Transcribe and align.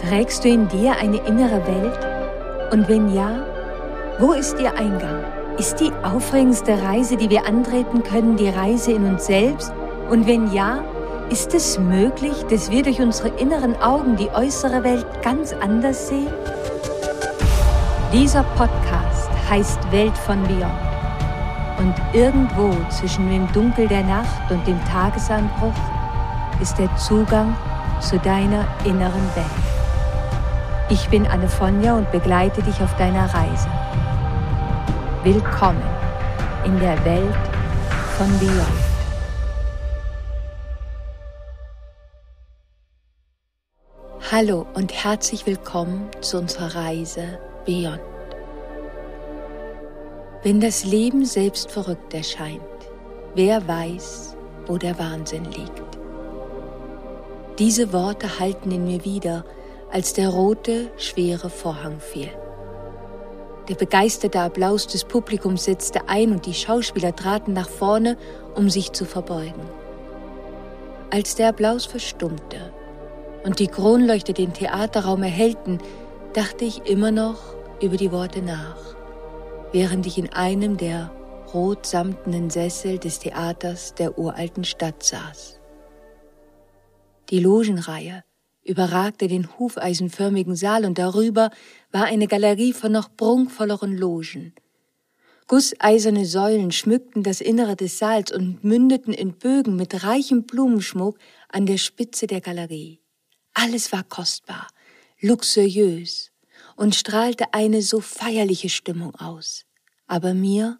Trägst 0.00 0.44
du 0.44 0.48
in 0.48 0.68
dir 0.68 0.94
eine 0.96 1.16
innere 1.26 1.66
Welt? 1.66 1.98
Und 2.70 2.86
wenn 2.88 3.12
ja, 3.14 3.30
wo 4.18 4.32
ist 4.32 4.58
ihr 4.60 4.76
Eingang? 4.76 5.24
Ist 5.56 5.80
die 5.80 5.90
aufregendste 6.02 6.82
Reise, 6.82 7.16
die 7.16 7.30
wir 7.30 7.46
antreten 7.46 8.02
können, 8.02 8.36
die 8.36 8.50
Reise 8.50 8.92
in 8.92 9.04
uns 9.04 9.26
selbst? 9.26 9.72
Und 10.10 10.26
wenn 10.26 10.52
ja, 10.52 10.84
ist 11.30 11.54
es 11.54 11.78
möglich, 11.78 12.34
dass 12.50 12.70
wir 12.70 12.82
durch 12.82 13.00
unsere 13.00 13.28
inneren 13.38 13.74
Augen 13.80 14.16
die 14.16 14.28
äußere 14.28 14.84
Welt 14.84 15.06
ganz 15.22 15.54
anders 15.54 16.08
sehen? 16.08 16.28
Dieser 18.12 18.44
Podcast 18.56 19.30
heißt 19.48 19.80
Welt 19.90 20.16
von 20.18 20.42
Beyond. 20.42 20.72
Und 21.78 21.94
irgendwo 22.12 22.70
zwischen 22.90 23.30
dem 23.30 23.50
Dunkel 23.52 23.88
der 23.88 24.04
Nacht 24.04 24.50
und 24.50 24.64
dem 24.66 24.78
Tagesanbruch 24.84 25.74
ist 26.60 26.78
der 26.78 26.94
Zugang 26.96 27.56
zu 28.00 28.18
deiner 28.18 28.66
inneren 28.84 29.24
Welt. 29.34 29.75
Ich 30.88 31.08
bin 31.08 31.26
Anne 31.26 31.48
Fonja 31.48 31.96
und 31.96 32.12
begleite 32.12 32.62
dich 32.62 32.80
auf 32.80 32.96
deiner 32.96 33.24
Reise. 33.34 33.68
Willkommen 35.24 35.82
in 36.64 36.78
der 36.78 37.04
Welt 37.04 37.34
von 38.16 38.28
Beyond. 38.38 38.86
Hallo 44.30 44.64
und 44.74 44.92
herzlich 44.92 45.44
willkommen 45.44 46.08
zu 46.20 46.38
unserer 46.38 46.76
Reise 46.76 47.40
Beyond. 47.64 48.00
Wenn 50.44 50.60
das 50.60 50.84
Leben 50.84 51.24
selbst 51.24 51.72
verrückt 51.72 52.14
erscheint, 52.14 52.60
wer 53.34 53.66
weiß, 53.66 54.36
wo 54.68 54.78
der 54.78 54.96
Wahnsinn 55.00 55.46
liegt. 55.46 55.82
Diese 57.58 57.92
Worte 57.92 58.38
halten 58.38 58.70
in 58.70 58.84
mir 58.84 59.04
wieder, 59.04 59.44
als 59.90 60.12
der 60.12 60.28
rote, 60.28 60.90
schwere 60.96 61.50
Vorhang 61.50 62.00
fiel. 62.00 62.30
Der 63.68 63.74
begeisterte 63.74 64.40
Applaus 64.40 64.86
des 64.86 65.04
Publikums 65.04 65.64
setzte 65.64 66.08
ein 66.08 66.30
und 66.30 66.46
die 66.46 66.54
Schauspieler 66.54 67.14
traten 67.14 67.52
nach 67.52 67.68
vorne, 67.68 68.16
um 68.54 68.70
sich 68.70 68.92
zu 68.92 69.04
verbeugen. 69.04 69.62
Als 71.10 71.34
der 71.34 71.48
Applaus 71.48 71.86
verstummte 71.86 72.72
und 73.44 73.58
die 73.58 73.68
Kronleuchter 73.68 74.32
den 74.32 74.52
Theaterraum 74.52 75.22
erhellten, 75.22 75.78
dachte 76.32 76.64
ich 76.64 76.86
immer 76.86 77.10
noch 77.10 77.38
über 77.80 77.96
die 77.96 78.12
Worte 78.12 78.42
nach, 78.42 78.96
während 79.72 80.06
ich 80.06 80.18
in 80.18 80.32
einem 80.32 80.76
der 80.76 81.10
rotsamtenen 81.52 82.50
Sessel 82.50 82.98
des 82.98 83.18
Theaters 83.18 83.94
der 83.94 84.18
uralten 84.18 84.64
Stadt 84.64 85.02
saß. 85.02 85.60
Die 87.30 87.40
Logenreihe 87.40 88.22
überragte 88.66 89.28
den 89.28 89.58
hufeisenförmigen 89.58 90.56
Saal 90.56 90.84
und 90.84 90.98
darüber 90.98 91.50
war 91.92 92.04
eine 92.04 92.26
Galerie 92.26 92.72
von 92.72 92.92
noch 92.92 93.08
prunkvolleren 93.16 93.96
Logen. 93.96 94.54
Gusseiserne 95.48 96.26
Säulen 96.26 96.72
schmückten 96.72 97.22
das 97.22 97.40
Innere 97.40 97.76
des 97.76 97.98
Saals 97.98 98.32
und 98.32 98.64
mündeten 98.64 99.14
in 99.14 99.34
Bögen 99.34 99.76
mit 99.76 100.02
reichem 100.02 100.42
Blumenschmuck 100.42 101.18
an 101.48 101.66
der 101.66 101.78
Spitze 101.78 102.26
der 102.26 102.40
Galerie. 102.40 103.00
Alles 103.54 103.92
war 103.92 104.02
kostbar, 104.02 104.66
luxuriös 105.20 106.32
und 106.74 106.96
strahlte 106.96 107.54
eine 107.54 107.80
so 107.80 108.00
feierliche 108.00 108.68
Stimmung 108.68 109.14
aus. 109.14 109.64
Aber 110.08 110.34
mir, 110.34 110.78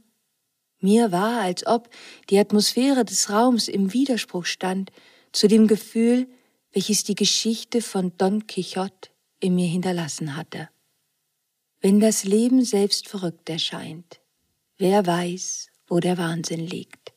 mir 0.80 1.12
war, 1.12 1.40
als 1.40 1.66
ob 1.66 1.88
die 2.28 2.38
Atmosphäre 2.38 3.04
des 3.04 3.30
Raums 3.30 3.68
im 3.68 3.92
Widerspruch 3.92 4.46
stand 4.46 4.90
zu 5.32 5.46
dem 5.46 5.68
Gefühl, 5.68 6.28
welches 6.76 7.04
die 7.04 7.14
Geschichte 7.14 7.80
von 7.80 8.12
Don 8.18 8.46
Quixote 8.46 9.08
in 9.40 9.54
mir 9.54 9.66
hinterlassen 9.66 10.36
hatte. 10.36 10.68
Wenn 11.80 12.00
das 12.00 12.24
Leben 12.24 12.66
selbst 12.66 13.08
verrückt 13.08 13.48
erscheint, 13.48 14.20
wer 14.76 15.06
weiß, 15.06 15.70
wo 15.86 16.00
der 16.00 16.18
Wahnsinn 16.18 16.60
liegt. 16.60 17.14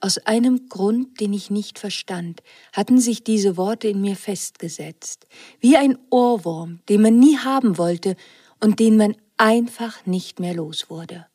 Aus 0.00 0.18
einem 0.18 0.68
Grund, 0.68 1.20
den 1.20 1.32
ich 1.32 1.48
nicht 1.48 1.78
verstand, 1.78 2.42
hatten 2.72 2.98
sich 2.98 3.22
diese 3.22 3.56
Worte 3.56 3.86
in 3.86 4.00
mir 4.00 4.16
festgesetzt, 4.16 5.28
wie 5.60 5.76
ein 5.76 5.96
Ohrwurm, 6.10 6.80
den 6.88 7.02
man 7.02 7.20
nie 7.20 7.38
haben 7.38 7.78
wollte 7.78 8.16
und 8.58 8.80
den 8.80 8.96
man 8.96 9.16
einfach 9.36 10.04
nicht 10.06 10.40
mehr 10.40 10.54
los 10.54 10.90
wurde. 10.90 11.28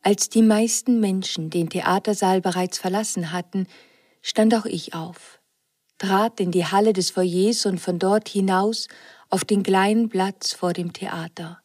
Als 0.00 0.30
die 0.30 0.40
meisten 0.42 1.00
Menschen 1.00 1.50
den 1.50 1.68
Theatersaal 1.68 2.40
bereits 2.40 2.78
verlassen 2.78 3.30
hatten, 3.30 3.66
stand 4.22 4.54
auch 4.54 4.64
ich 4.64 4.94
auf 4.94 5.37
trat 5.98 6.40
in 6.40 6.50
die 6.50 6.64
Halle 6.64 6.92
des 6.92 7.10
Foyers 7.10 7.66
und 7.66 7.78
von 7.78 7.98
dort 7.98 8.28
hinaus 8.28 8.88
auf 9.28 9.44
den 9.44 9.62
kleinen 9.62 10.08
Platz 10.08 10.52
vor 10.52 10.72
dem 10.72 10.92
Theater. 10.92 11.60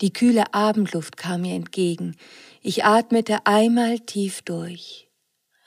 Die 0.00 0.12
kühle 0.12 0.52
Abendluft 0.52 1.16
kam 1.16 1.42
mir 1.42 1.54
entgegen. 1.54 2.16
Ich 2.60 2.84
atmete 2.84 3.46
einmal 3.46 4.00
tief 4.00 4.42
durch, 4.42 5.08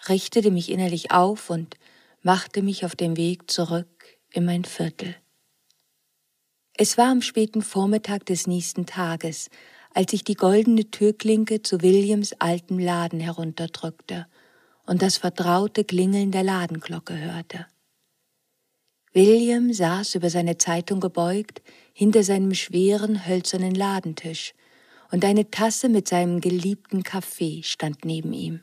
richtete 0.09 0.51
mich 0.51 0.69
innerlich 0.69 1.11
auf 1.11 1.49
und 1.49 1.77
machte 2.21 2.61
mich 2.61 2.83
auf 2.83 2.95
den 2.95 3.15
Weg 3.15 3.49
zurück 3.49 3.87
in 4.31 4.43
mein 4.43 4.65
Viertel. 4.65 5.15
Es 6.73 6.97
war 6.97 7.09
am 7.09 7.21
späten 7.21 7.61
Vormittag 7.61 8.25
des 8.25 8.47
nächsten 8.47 8.85
Tages, 8.85 9.49
als 9.93 10.11
ich 10.11 10.25
die 10.25 10.33
goldene 10.33 10.91
Türklinke 10.91 11.61
zu 11.61 11.81
Williams 11.81 12.33
altem 12.39 12.79
Laden 12.79 13.21
herunterdrückte 13.21 14.27
und 14.85 15.01
das 15.01 15.17
vertraute 15.17 15.83
Klingeln 15.83 16.31
der 16.31 16.43
Ladenglocke 16.43 17.17
hörte. 17.17 17.67
William 19.13 19.71
saß 19.71 20.15
über 20.15 20.29
seine 20.29 20.57
Zeitung 20.57 20.99
gebeugt 20.99 21.61
hinter 21.93 22.23
seinem 22.23 22.53
schweren 22.53 23.25
hölzernen 23.25 23.73
Ladentisch, 23.73 24.53
und 25.11 25.23
eine 25.23 25.49
Tasse 25.49 25.87
mit 25.87 26.07
seinem 26.07 26.41
geliebten 26.41 27.03
Kaffee 27.03 27.61
stand 27.63 28.03
neben 28.03 28.33
ihm. 28.33 28.61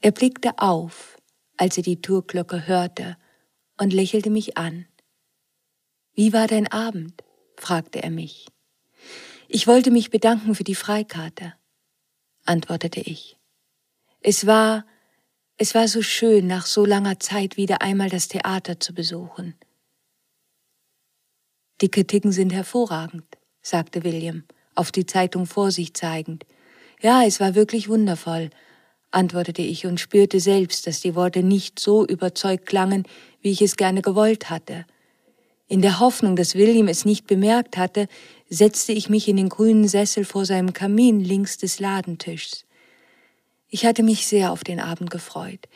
Er 0.00 0.12
blickte 0.12 0.58
auf, 0.58 1.18
als 1.56 1.76
er 1.76 1.82
die 1.82 2.00
Tourglocke 2.00 2.66
hörte, 2.66 3.16
und 3.76 3.92
lächelte 3.92 4.30
mich 4.30 4.56
an. 4.56 4.86
Wie 6.14 6.32
war 6.32 6.46
dein 6.46 6.70
Abend? 6.70 7.22
fragte 7.56 8.02
er 8.02 8.10
mich. 8.10 8.46
Ich 9.48 9.66
wollte 9.66 9.90
mich 9.90 10.10
bedanken 10.10 10.54
für 10.54 10.64
die 10.64 10.74
Freikarte, 10.74 11.54
antwortete 12.44 13.00
ich. 13.00 13.36
Es 14.26 14.46
war, 14.46 14.86
es 15.58 15.74
war 15.74 15.86
so 15.86 16.00
schön, 16.00 16.46
nach 16.46 16.64
so 16.64 16.86
langer 16.86 17.20
Zeit 17.20 17.58
wieder 17.58 17.82
einmal 17.82 18.08
das 18.08 18.26
Theater 18.26 18.80
zu 18.80 18.94
besuchen. 18.94 19.54
Die 21.82 21.90
Kritiken 21.90 22.32
sind 22.32 22.50
hervorragend, 22.50 23.26
sagte 23.60 24.02
William, 24.02 24.44
auf 24.74 24.92
die 24.92 25.04
Zeitung 25.04 25.44
vor 25.44 25.70
sich 25.70 25.92
zeigend. 25.92 26.46
Ja, 27.02 27.22
es 27.26 27.38
war 27.38 27.54
wirklich 27.54 27.90
wundervoll, 27.90 28.48
antwortete 29.10 29.60
ich 29.60 29.84
und 29.84 30.00
spürte 30.00 30.40
selbst, 30.40 30.86
dass 30.86 31.02
die 31.02 31.14
Worte 31.14 31.42
nicht 31.42 31.78
so 31.78 32.06
überzeugt 32.06 32.64
klangen, 32.64 33.06
wie 33.42 33.50
ich 33.50 33.60
es 33.60 33.76
gerne 33.76 34.00
gewollt 34.00 34.48
hatte. 34.48 34.86
In 35.68 35.82
der 35.82 36.00
Hoffnung, 36.00 36.34
dass 36.34 36.54
William 36.54 36.88
es 36.88 37.04
nicht 37.04 37.26
bemerkt 37.26 37.76
hatte, 37.76 38.08
setzte 38.48 38.92
ich 38.92 39.10
mich 39.10 39.28
in 39.28 39.36
den 39.36 39.50
grünen 39.50 39.86
Sessel 39.86 40.24
vor 40.24 40.46
seinem 40.46 40.72
Kamin 40.72 41.20
links 41.20 41.58
des 41.58 41.78
Ladentischs. 41.78 42.63
Ich 43.74 43.84
hatte 43.84 44.04
mich 44.04 44.28
sehr 44.28 44.52
auf 44.52 44.62
den 44.62 44.78
Abend 44.78 45.10
gefreut. 45.10 45.66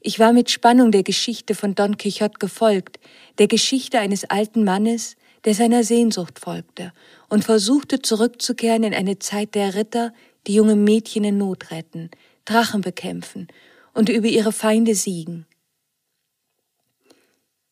Ich 0.00 0.18
war 0.18 0.32
mit 0.32 0.50
Spannung 0.50 0.90
der 0.90 1.02
Geschichte 1.02 1.54
von 1.54 1.74
Don 1.74 1.98
Quixote 1.98 2.38
gefolgt, 2.38 2.98
der 3.36 3.46
Geschichte 3.46 3.98
eines 3.98 4.24
alten 4.24 4.64
Mannes, 4.64 5.16
der 5.44 5.52
seiner 5.52 5.84
Sehnsucht 5.84 6.38
folgte 6.38 6.94
und 7.28 7.44
versuchte 7.44 8.00
zurückzukehren 8.00 8.84
in 8.84 8.94
eine 8.94 9.18
Zeit 9.18 9.54
der 9.54 9.74
Ritter, 9.74 10.14
die 10.46 10.54
junge 10.54 10.76
Mädchen 10.76 11.24
in 11.24 11.36
Not 11.36 11.70
retten, 11.70 12.10
Drachen 12.46 12.80
bekämpfen 12.80 13.48
und 13.92 14.08
über 14.08 14.28
ihre 14.28 14.52
Feinde 14.52 14.94
siegen. 14.94 15.44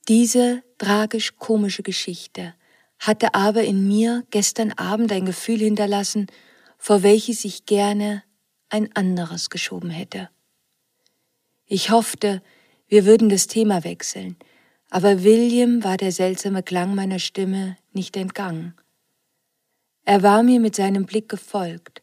Diese 0.09 0.63
tragisch 0.77 1.37
komische 1.39 1.83
Geschichte 1.83 2.53
hatte 2.99 3.33
aber 3.33 3.65
in 3.65 3.89
mir 3.89 4.25
gestern 4.31 4.73
Abend 4.73 5.11
ein 5.11 5.25
Gefühl 5.25 5.61
hinterlassen, 5.61 6.27
vor 6.77 7.03
welches 7.03 7.47
ich 7.47 7.65
gerne 7.65 8.25
ein 8.71 8.95
anderes 8.97 9.51
geschoben 9.51 9.91
hätte. 9.91 10.31
Ich 11.67 11.91
hoffte, 11.91 12.43
wir 12.89 13.05
würden 13.05 13.29
das 13.29 13.47
Thema 13.47 13.85
wechseln, 13.85 14.37
aber 14.91 15.23
William 15.23 15.85
war 15.85 15.97
der 15.97 16.11
seltsame 16.11 16.63
Klang 16.63 16.95
meiner 16.95 17.21
Stimme 17.21 17.77
nicht 17.93 18.17
entgangen. 18.17 18.75
Er 20.05 20.23
war 20.23 20.43
mir 20.43 20.59
mit 20.59 20.75
seinem 20.75 21.07
Blick 21.07 21.29
gefolgt. 21.29 22.03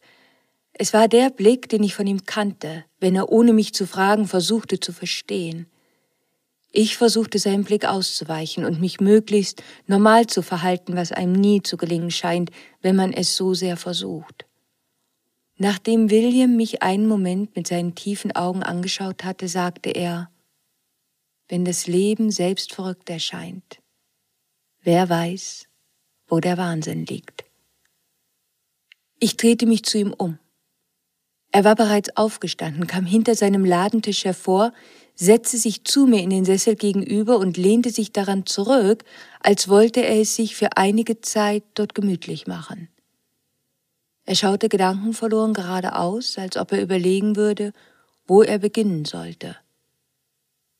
Es 0.71 0.93
war 0.93 1.07
der 1.07 1.29
Blick, 1.29 1.67
den 1.67 1.83
ich 1.83 1.95
von 1.95 2.07
ihm 2.07 2.25
kannte, 2.25 2.85
wenn 2.99 3.15
er 3.15 3.29
ohne 3.29 3.51
mich 3.51 3.73
zu 3.73 3.85
fragen 3.85 4.27
versuchte 4.27 4.79
zu 4.79 4.93
verstehen. 4.93 5.67
Ich 6.71 6.95
versuchte 6.95 7.39
seinen 7.39 7.63
Blick 7.63 7.85
auszuweichen 7.85 8.63
und 8.63 8.79
mich 8.79 8.99
möglichst 9.01 9.63
normal 9.87 10.27
zu 10.27 10.41
verhalten, 10.41 10.95
was 10.95 11.11
einem 11.11 11.33
nie 11.33 11.63
zu 11.63 11.75
gelingen 11.75 12.11
scheint, 12.11 12.51
wenn 12.81 12.95
man 12.95 13.13
es 13.13 13.35
so 13.35 13.53
sehr 13.53 13.77
versucht. 13.77 14.46
Nachdem 15.57 16.11
William 16.11 16.55
mich 16.55 16.83
einen 16.83 17.07
Moment 17.07 17.55
mit 17.55 17.67
seinen 17.67 17.95
tiefen 17.95 18.35
Augen 18.35 18.63
angeschaut 18.63 19.23
hatte, 19.23 19.47
sagte 19.47 19.89
er, 19.89 20.29
wenn 21.49 21.65
das 21.65 21.87
Leben 21.87 22.29
selbst 22.29 22.73
verrückt 22.73 23.09
erscheint, 23.09 23.79
Wer 24.83 25.09
weiß, 25.09 25.67
wo 26.27 26.39
der 26.39 26.57
Wahnsinn 26.57 27.05
liegt. 27.05 27.43
Ich 29.19 29.35
drehte 29.35 29.65
mich 29.65 29.83
zu 29.83 29.97
ihm 29.97 30.13
um. 30.13 30.39
Er 31.51 31.65
war 31.65 31.75
bereits 31.75 32.15
aufgestanden, 32.15 32.87
kam 32.87 33.05
hinter 33.05 33.35
seinem 33.35 33.65
Ladentisch 33.65 34.23
hervor, 34.23 34.71
setzte 35.15 35.57
sich 35.57 35.83
zu 35.83 36.05
mir 36.05 36.21
in 36.21 36.29
den 36.29 36.45
Sessel 36.45 36.75
gegenüber 36.75 37.37
und 37.37 37.57
lehnte 37.57 37.89
sich 37.89 38.13
daran 38.13 38.45
zurück, 38.45 39.03
als 39.41 39.67
wollte 39.67 40.05
er 40.05 40.21
es 40.21 40.35
sich 40.35 40.55
für 40.55 40.77
einige 40.77 41.19
Zeit 41.19 41.63
dort 41.73 41.95
gemütlich 41.95 42.47
machen. 42.47 42.87
Er 44.27 44.35
schaute 44.35 44.67
gedankenverloren 44.67 45.53
geradeaus, 45.53 46.37
als 46.37 46.57
ob 46.57 46.73
er 46.73 46.81
überlegen 46.81 47.37
würde, 47.37 47.71
wo 48.27 48.43
er 48.43 48.59
beginnen 48.59 49.05
sollte. 49.05 49.55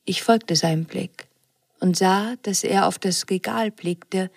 Ich 0.03 0.21
folgte 0.21 0.57
seinem 0.57 0.83
Blick 0.83 1.29
und 1.79 1.95
sah, 1.95 2.35
dass 2.41 2.65
er 2.65 2.87
auf 2.87 2.99
das 2.99 3.29
Regal 3.29 3.71
blickte, 3.71 4.29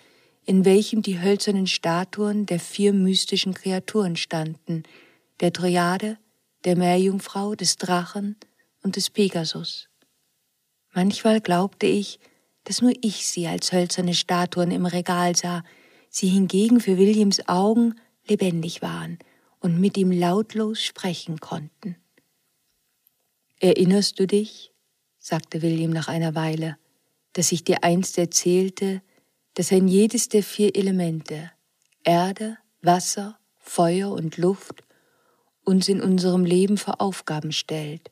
in 0.45 0.63
welchem 0.63 1.01
die 1.01 1.19
hölzernen 1.19 1.67
Statuen 1.67 2.45
der 2.45 2.61
vier 2.61 2.93
mystischen 2.93 3.53
Kreaturen 3.53 4.15
standen, 4.15 4.83
der 5.41 5.51
Triade, 5.51 6.17
der 6.63 6.77
Meerjungfrau, 6.77 7.55
des 7.55 7.75
Drachen 7.75 8.37
und 8.81 8.95
des 8.95 9.09
Pegasus. 9.09 9.89
Manchmal 10.93 11.41
glaubte 11.41 11.85
ich, 11.85 12.17
dass 12.63 12.81
nur 12.81 12.93
ich 13.01 13.27
sie 13.27 13.45
als 13.47 13.73
hölzerne 13.73 14.13
Statuen 14.13 14.71
im 14.71 14.85
Regal 14.85 15.35
sah, 15.35 15.65
sie 16.09 16.29
hingegen 16.29 16.79
für 16.79 16.97
Williams 16.97 17.45
Augen 17.49 17.95
lebendig 18.31 18.81
waren 18.81 19.19
und 19.59 19.79
mit 19.79 19.97
ihm 19.97 20.11
lautlos 20.11 20.81
sprechen 20.81 21.39
konnten. 21.39 21.97
Erinnerst 23.59 24.19
du 24.19 24.25
dich, 24.25 24.71
sagte 25.19 25.61
William 25.61 25.91
nach 25.91 26.07
einer 26.07 26.33
Weile, 26.33 26.77
dass 27.33 27.51
ich 27.51 27.63
dir 27.63 27.83
einst 27.83 28.17
erzählte, 28.17 29.01
dass 29.53 29.71
ein 29.71 29.87
jedes 29.87 30.29
der 30.29 30.43
vier 30.43 30.75
Elemente 30.75 31.51
Erde, 32.03 32.57
Wasser, 32.81 33.37
Feuer 33.59 34.11
und 34.11 34.37
Luft 34.37 34.83
uns 35.63 35.87
in 35.87 36.01
unserem 36.01 36.43
Leben 36.43 36.77
vor 36.77 36.99
Aufgaben 36.99 37.51
stellt 37.51 38.09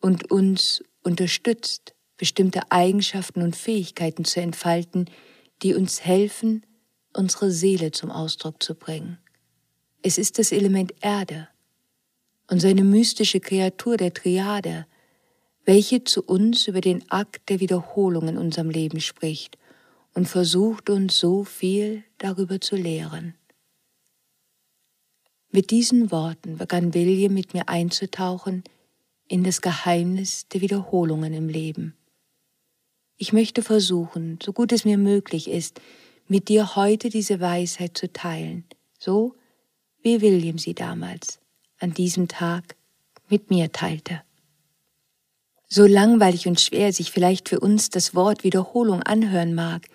und 0.00 0.30
uns 0.30 0.82
unterstützt, 1.02 1.94
bestimmte 2.16 2.70
Eigenschaften 2.70 3.42
und 3.42 3.56
Fähigkeiten 3.56 4.24
zu 4.24 4.40
entfalten, 4.40 5.10
die 5.62 5.74
uns 5.74 6.04
helfen, 6.04 6.64
unsere 7.12 7.50
Seele 7.50 7.90
zum 7.90 8.10
Ausdruck 8.10 8.62
zu 8.62 8.74
bringen. 8.74 9.18
Es 10.06 10.18
ist 10.18 10.38
das 10.38 10.52
Element 10.52 10.92
Erde 11.00 11.48
und 12.50 12.60
seine 12.60 12.84
mystische 12.84 13.40
Kreatur 13.40 13.96
der 13.96 14.12
Triade, 14.12 14.86
welche 15.64 16.04
zu 16.04 16.22
uns 16.22 16.68
über 16.68 16.82
den 16.82 17.10
Akt 17.10 17.48
der 17.48 17.58
Wiederholung 17.58 18.28
in 18.28 18.36
unserem 18.36 18.68
Leben 18.68 19.00
spricht 19.00 19.56
und 20.12 20.28
versucht 20.28 20.90
uns 20.90 21.18
so 21.18 21.44
viel 21.44 22.04
darüber 22.18 22.60
zu 22.60 22.76
lehren. 22.76 23.34
Mit 25.50 25.70
diesen 25.70 26.10
Worten 26.10 26.58
begann 26.58 26.92
William 26.92 27.32
mit 27.32 27.54
mir 27.54 27.70
einzutauchen 27.70 28.62
in 29.26 29.42
das 29.42 29.62
Geheimnis 29.62 30.46
der 30.48 30.60
Wiederholungen 30.60 31.32
im 31.32 31.48
Leben. 31.48 31.96
Ich 33.16 33.32
möchte 33.32 33.62
versuchen, 33.62 34.38
so 34.42 34.52
gut 34.52 34.70
es 34.72 34.84
mir 34.84 34.98
möglich 34.98 35.48
ist, 35.48 35.80
mit 36.28 36.50
dir 36.50 36.76
heute 36.76 37.08
diese 37.08 37.40
Weisheit 37.40 37.96
zu 37.96 38.12
teilen, 38.12 38.64
so 38.98 39.34
wie 40.04 40.20
William 40.20 40.58
sie 40.58 40.74
damals 40.74 41.40
an 41.80 41.92
diesem 41.92 42.28
Tag 42.28 42.76
mit 43.28 43.50
mir 43.50 43.72
teilte. 43.72 44.22
So 45.66 45.86
langweilig 45.86 46.46
und 46.46 46.60
schwer 46.60 46.92
sich 46.92 47.10
vielleicht 47.10 47.48
für 47.48 47.58
uns 47.58 47.90
das 47.90 48.14
Wort 48.14 48.44
Wiederholung 48.44 49.02
anhören 49.02 49.54
mag, 49.54 49.88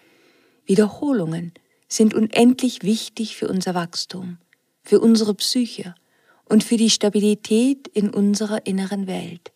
Wiederholungen 0.65 1.53
sind 1.87 2.13
unendlich 2.13 2.83
wichtig 2.83 3.37
für 3.37 3.47
unser 3.47 3.75
Wachstum, 3.75 4.39
für 4.83 4.99
unsere 4.99 5.35
Psyche 5.35 5.95
und 6.45 6.63
für 6.63 6.77
die 6.77 6.89
Stabilität 6.89 7.87
in 7.87 8.09
unserer 8.09 8.65
inneren 8.65 9.07
Welt. 9.07 9.53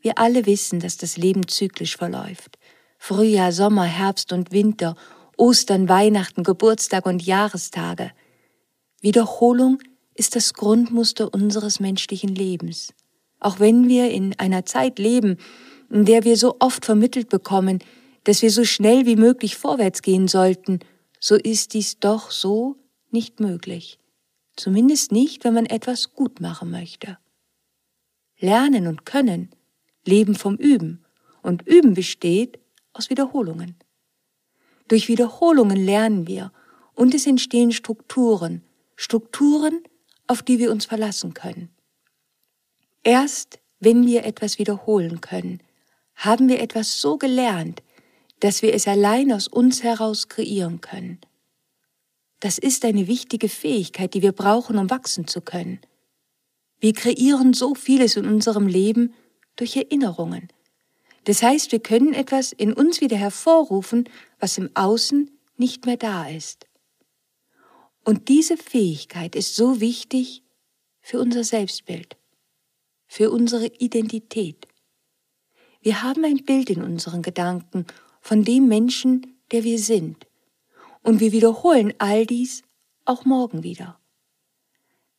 Wir 0.00 0.18
alle 0.18 0.44
wissen, 0.46 0.80
dass 0.80 0.96
das 0.96 1.16
Leben 1.16 1.48
zyklisch 1.48 1.96
verläuft. 1.96 2.58
Frühjahr, 2.98 3.52
Sommer, 3.52 3.84
Herbst 3.84 4.32
und 4.32 4.50
Winter, 4.50 4.96
Ostern, 5.36 5.88
Weihnachten, 5.88 6.42
Geburtstag 6.42 7.06
und 7.06 7.22
Jahrestage. 7.24 8.10
Wiederholung 9.06 9.78
ist 10.14 10.36
das 10.36 10.52
Grundmuster 10.54 11.32
unseres 11.32 11.80
menschlichen 11.80 12.34
Lebens. 12.34 12.92
Auch 13.40 13.60
wenn 13.60 13.88
wir 13.88 14.10
in 14.10 14.38
einer 14.38 14.66
Zeit 14.66 14.98
leben, 14.98 15.38
in 15.90 16.04
der 16.04 16.24
wir 16.24 16.36
so 16.36 16.56
oft 16.58 16.84
vermittelt 16.84 17.28
bekommen, 17.28 17.78
dass 18.24 18.42
wir 18.42 18.50
so 18.50 18.64
schnell 18.64 19.06
wie 19.06 19.16
möglich 19.16 19.56
vorwärts 19.56 20.02
gehen 20.02 20.28
sollten, 20.28 20.80
so 21.20 21.36
ist 21.36 21.74
dies 21.74 21.98
doch 22.00 22.30
so 22.30 22.76
nicht 23.10 23.40
möglich 23.40 23.98
zumindest 24.56 25.12
nicht, 25.12 25.44
wenn 25.44 25.54
man 25.54 25.66
etwas 25.66 26.12
gut 26.12 26.40
machen 26.40 26.70
möchte. 26.70 27.18
Lernen 28.38 28.86
und 28.86 29.06
Können 29.06 29.50
leben 30.04 30.34
vom 30.34 30.56
Üben 30.56 31.04
und 31.42 31.66
Üben 31.66 31.94
besteht 31.94 32.58
aus 32.92 33.10
Wiederholungen. 33.10 33.76
Durch 34.88 35.08
Wiederholungen 35.08 35.76
lernen 35.76 36.26
wir 36.26 36.52
und 36.94 37.14
es 37.14 37.26
entstehen 37.26 37.72
Strukturen, 37.72 38.62
Strukturen, 38.96 39.82
auf 40.26 40.42
die 40.42 40.58
wir 40.58 40.72
uns 40.72 40.86
verlassen 40.86 41.34
können. 41.34 41.70
Erst 43.04 43.60
wenn 43.78 44.06
wir 44.06 44.24
etwas 44.24 44.58
wiederholen 44.58 45.20
können, 45.20 45.60
haben 46.16 46.48
wir 46.48 46.60
etwas 46.60 47.00
so 47.00 47.18
gelernt, 47.18 47.82
dass 48.40 48.62
wir 48.62 48.74
es 48.74 48.88
allein 48.88 49.32
aus 49.32 49.48
uns 49.48 49.82
heraus 49.82 50.28
kreieren 50.28 50.80
können. 50.80 51.20
Das 52.40 52.58
ist 52.58 52.84
eine 52.84 53.06
wichtige 53.06 53.48
Fähigkeit, 53.48 54.14
die 54.14 54.22
wir 54.22 54.32
brauchen, 54.32 54.78
um 54.78 54.90
wachsen 54.90 55.26
zu 55.26 55.40
können. 55.40 55.80
Wir 56.80 56.92
kreieren 56.92 57.54
so 57.54 57.74
vieles 57.74 58.16
in 58.16 58.26
unserem 58.26 58.66
Leben 58.66 59.14
durch 59.56 59.76
Erinnerungen. 59.76 60.48
Das 61.24 61.42
heißt, 61.42 61.72
wir 61.72 61.80
können 61.80 62.12
etwas 62.12 62.52
in 62.52 62.72
uns 62.72 63.00
wieder 63.00 63.16
hervorrufen, 63.16 64.08
was 64.38 64.58
im 64.58 64.70
Außen 64.74 65.30
nicht 65.56 65.86
mehr 65.86 65.96
da 65.96 66.28
ist. 66.28 66.65
Und 68.06 68.28
diese 68.28 68.56
Fähigkeit 68.56 69.34
ist 69.34 69.56
so 69.56 69.80
wichtig 69.80 70.44
für 71.00 71.18
unser 71.18 71.42
Selbstbild, 71.42 72.16
für 73.08 73.32
unsere 73.32 73.66
Identität. 73.66 74.68
Wir 75.80 76.04
haben 76.04 76.24
ein 76.24 76.44
Bild 76.44 76.70
in 76.70 76.84
unseren 76.84 77.22
Gedanken 77.22 77.84
von 78.20 78.44
dem 78.44 78.68
Menschen, 78.68 79.36
der 79.50 79.64
wir 79.64 79.80
sind. 79.80 80.24
Und 81.02 81.18
wir 81.18 81.32
wiederholen 81.32 81.94
all 81.98 82.26
dies 82.26 82.62
auch 83.06 83.24
morgen 83.24 83.64
wieder. 83.64 83.98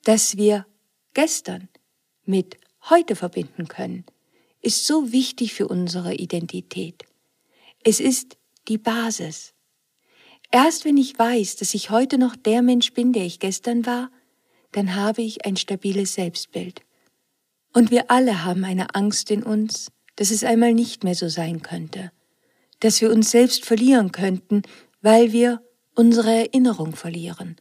Dass 0.06 0.38
wir 0.38 0.66
gestern 1.14 1.68
mit 2.24 2.58
heute 2.90 3.18
verbinden 3.18 3.68
können, 3.68 4.06
ist 4.62 4.88
so 4.88 5.12
wichtig 5.12 5.54
für 5.54 5.68
unsere 5.68 6.16
Identität. 6.16 7.04
Es 7.84 8.00
ist 8.00 8.38
die 8.70 8.78
Basis. 8.78 9.54
Erst 10.52 10.86
wenn 10.86 10.98
ich 10.98 11.18
weiß, 11.18 11.58
dass 11.58 11.74
ich 11.74 11.90
heute 11.90 12.18
noch 12.18 12.36
der 12.36 12.62
Mensch 12.62 12.94
bin, 12.94 13.12
der 13.14 13.26
ich 13.26 13.40
gestern 13.40 13.86
war, 13.86 14.10
dann 14.72 14.96
habe 14.96 15.22
ich 15.22 15.46
ein 15.46 15.58
stabiles 15.58 16.14
Selbstbild. 16.14 16.82
Und 17.74 17.92
wir 17.92 18.10
alle 18.10 18.46
haben 18.46 18.64
eine 18.64 18.96
Angst 18.96 19.30
in 19.30 19.44
uns, 19.44 19.92
dass 20.16 20.32
es 20.32 20.44
einmal 20.44 20.74
nicht 20.74 21.04
mehr 21.04 21.16
so 21.16 21.28
sein 21.28 21.62
könnte, 21.62 22.12
dass 22.80 23.02
wir 23.02 23.12
uns 23.12 23.32
selbst 23.32 23.66
verlieren 23.66 24.12
könnten, 24.12 24.64
weil 25.02 25.32
wir 25.32 25.62
unsere 25.96 26.32
Erinnerung 26.32 26.96
verlieren 26.96 27.58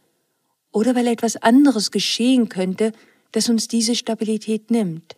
oder 0.72 0.94
weil 0.94 1.06
etwas 1.06 1.36
anderes 1.36 1.90
geschehen 1.90 2.48
könnte, 2.48 2.92
das 3.32 3.48
uns 3.48 3.66
diese 3.68 3.94
Stabilität 3.94 4.70
nimmt. 4.70 5.16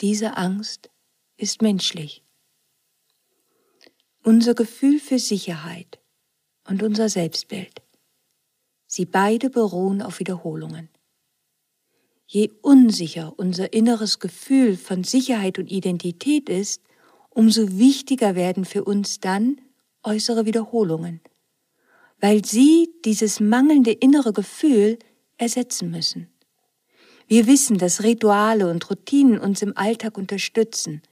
Diese 0.00 0.36
Angst 0.36 0.90
ist 1.36 1.60
menschlich. 1.60 2.22
Unser 4.22 4.54
Gefühl 4.54 4.98
für 4.98 5.18
Sicherheit 5.18 6.00
und 6.68 6.82
unser 6.82 7.08
Selbstbild. 7.08 7.82
Sie 8.86 9.04
beide 9.04 9.50
beruhen 9.50 10.02
auf 10.02 10.20
Wiederholungen. 10.20 10.88
Je 12.26 12.50
unsicher 12.62 13.34
unser 13.36 13.72
inneres 13.72 14.18
Gefühl 14.18 14.76
von 14.76 15.04
Sicherheit 15.04 15.58
und 15.58 15.70
Identität 15.70 16.48
ist, 16.48 16.82
umso 17.30 17.78
wichtiger 17.78 18.34
werden 18.34 18.64
für 18.64 18.84
uns 18.84 19.20
dann 19.20 19.60
äußere 20.02 20.46
Wiederholungen 20.46 21.20
weil 22.20 22.44
sie 22.44 22.90
dieses 23.04 23.40
mangelnde 23.40 23.92
innere 23.92 24.32
Gefühl 24.32 24.98
ersetzen 25.36 25.90
müssen. 25.90 26.28
Wir 27.28 27.46
wissen, 27.46 27.78
dass 27.78 28.02
Rituale 28.02 28.70
und 28.70 28.88
Routinen 28.88 29.38
uns 29.38 29.62
im 29.62 29.76
Alltag 29.76 30.16
unterstützen, 30.16 31.02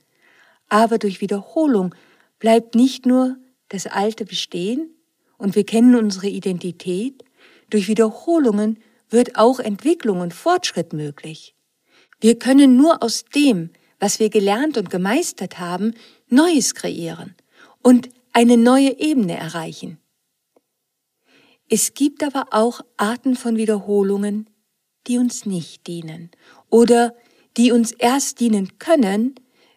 aber 0.68 0.98
durch 0.98 1.20
Wiederholung 1.20 1.94
bleibt 2.38 2.74
nicht 2.74 3.04
nur 3.04 3.36
das 3.68 3.86
Alte 3.86 4.24
bestehen 4.24 4.93
und 5.38 5.54
wir 5.54 5.64
kennen 5.64 5.94
unsere 5.94 6.28
Identität, 6.28 7.24
durch 7.70 7.88
Wiederholungen 7.88 8.78
wird 9.10 9.36
auch 9.36 9.60
Entwicklung 9.60 10.20
und 10.20 10.34
Fortschritt 10.34 10.92
möglich. 10.92 11.54
Wir 12.20 12.38
können 12.38 12.76
nur 12.76 13.02
aus 13.02 13.24
dem, 13.24 13.70
was 13.98 14.20
wir 14.20 14.30
gelernt 14.30 14.76
und 14.76 14.90
gemeistert 14.90 15.58
haben, 15.58 15.94
Neues 16.28 16.74
kreieren 16.74 17.34
und 17.82 18.08
eine 18.32 18.56
neue 18.56 18.98
Ebene 18.98 19.36
erreichen. 19.36 19.98
Es 21.68 21.94
gibt 21.94 22.22
aber 22.22 22.48
auch 22.50 22.80
Arten 22.96 23.36
von 23.36 23.56
Wiederholungen, 23.56 24.50
die 25.06 25.18
uns 25.18 25.46
nicht 25.46 25.86
dienen 25.86 26.30
oder 26.70 27.14
die 27.56 27.72
uns 27.72 27.92
erst 27.92 28.40
dienen 28.40 28.78
können, 28.78 29.34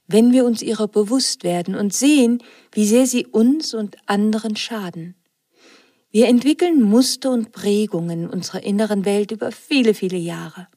wenn 0.08 0.32
wir 0.32 0.46
uns 0.46 0.62
ihrer 0.62 0.88
bewusst 0.88 1.44
werden 1.44 1.76
und 1.76 1.94
sehen, 1.94 2.44
wie 2.72 2.88
sehr 2.88 3.06
sie 3.06 3.26
uns 3.26 3.74
und 3.74 3.98
anderen 4.06 4.56
schaden. 4.56 5.16
Wir 6.18 6.30
entwickeln 6.30 6.82
Muster 6.82 7.30
und 7.30 7.52
Prägungen 7.52 8.28
unserer 8.28 8.64
inneren 8.64 9.06
Welt 9.06 9.32
über 9.32 9.52
viele, 9.52 9.94
viele 9.94 10.18
Jahre. 10.18 10.68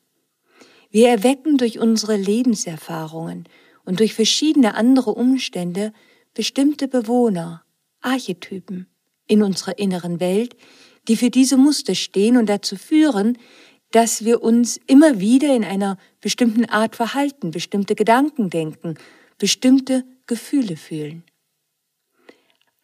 Wir 0.91 1.09
erwecken 1.09 1.57
durch 1.57 1.79
unsere 1.79 2.15
Lebenserfahrungen 2.15 3.49
und 3.87 4.01
durch 4.01 4.13
verschiedene 4.13 4.75
andere 4.75 5.15
Umstände 5.15 5.95
bestimmte 6.35 6.89
Bewohner, 6.89 7.65
Archetypen 8.03 8.87
in 9.29 9.43
unserer 9.43 9.79
inneren 9.79 10.21
Welt, 10.21 10.57
die 11.09 11.17
für 11.17 11.31
diese 11.31 11.57
Muster 11.57 11.95
stehen 11.95 12.37
und 12.37 12.51
dazu 12.51 12.77
führen, 12.77 13.39
dass 13.93 14.27
wir 14.27 14.43
uns 14.43 14.79
immer 14.89 15.21
wieder 15.21 15.57
in 15.57 15.65
einer 15.65 15.97
bestimmten 16.21 16.67
Art 16.67 16.97
verhalten, 16.97 17.51
bestimmte 17.51 17.95
Gedanken 17.95 18.51
denken, 18.51 18.97
bestimmte 19.39 20.05
Gefühle 20.27 20.77
fühlen. 20.77 21.25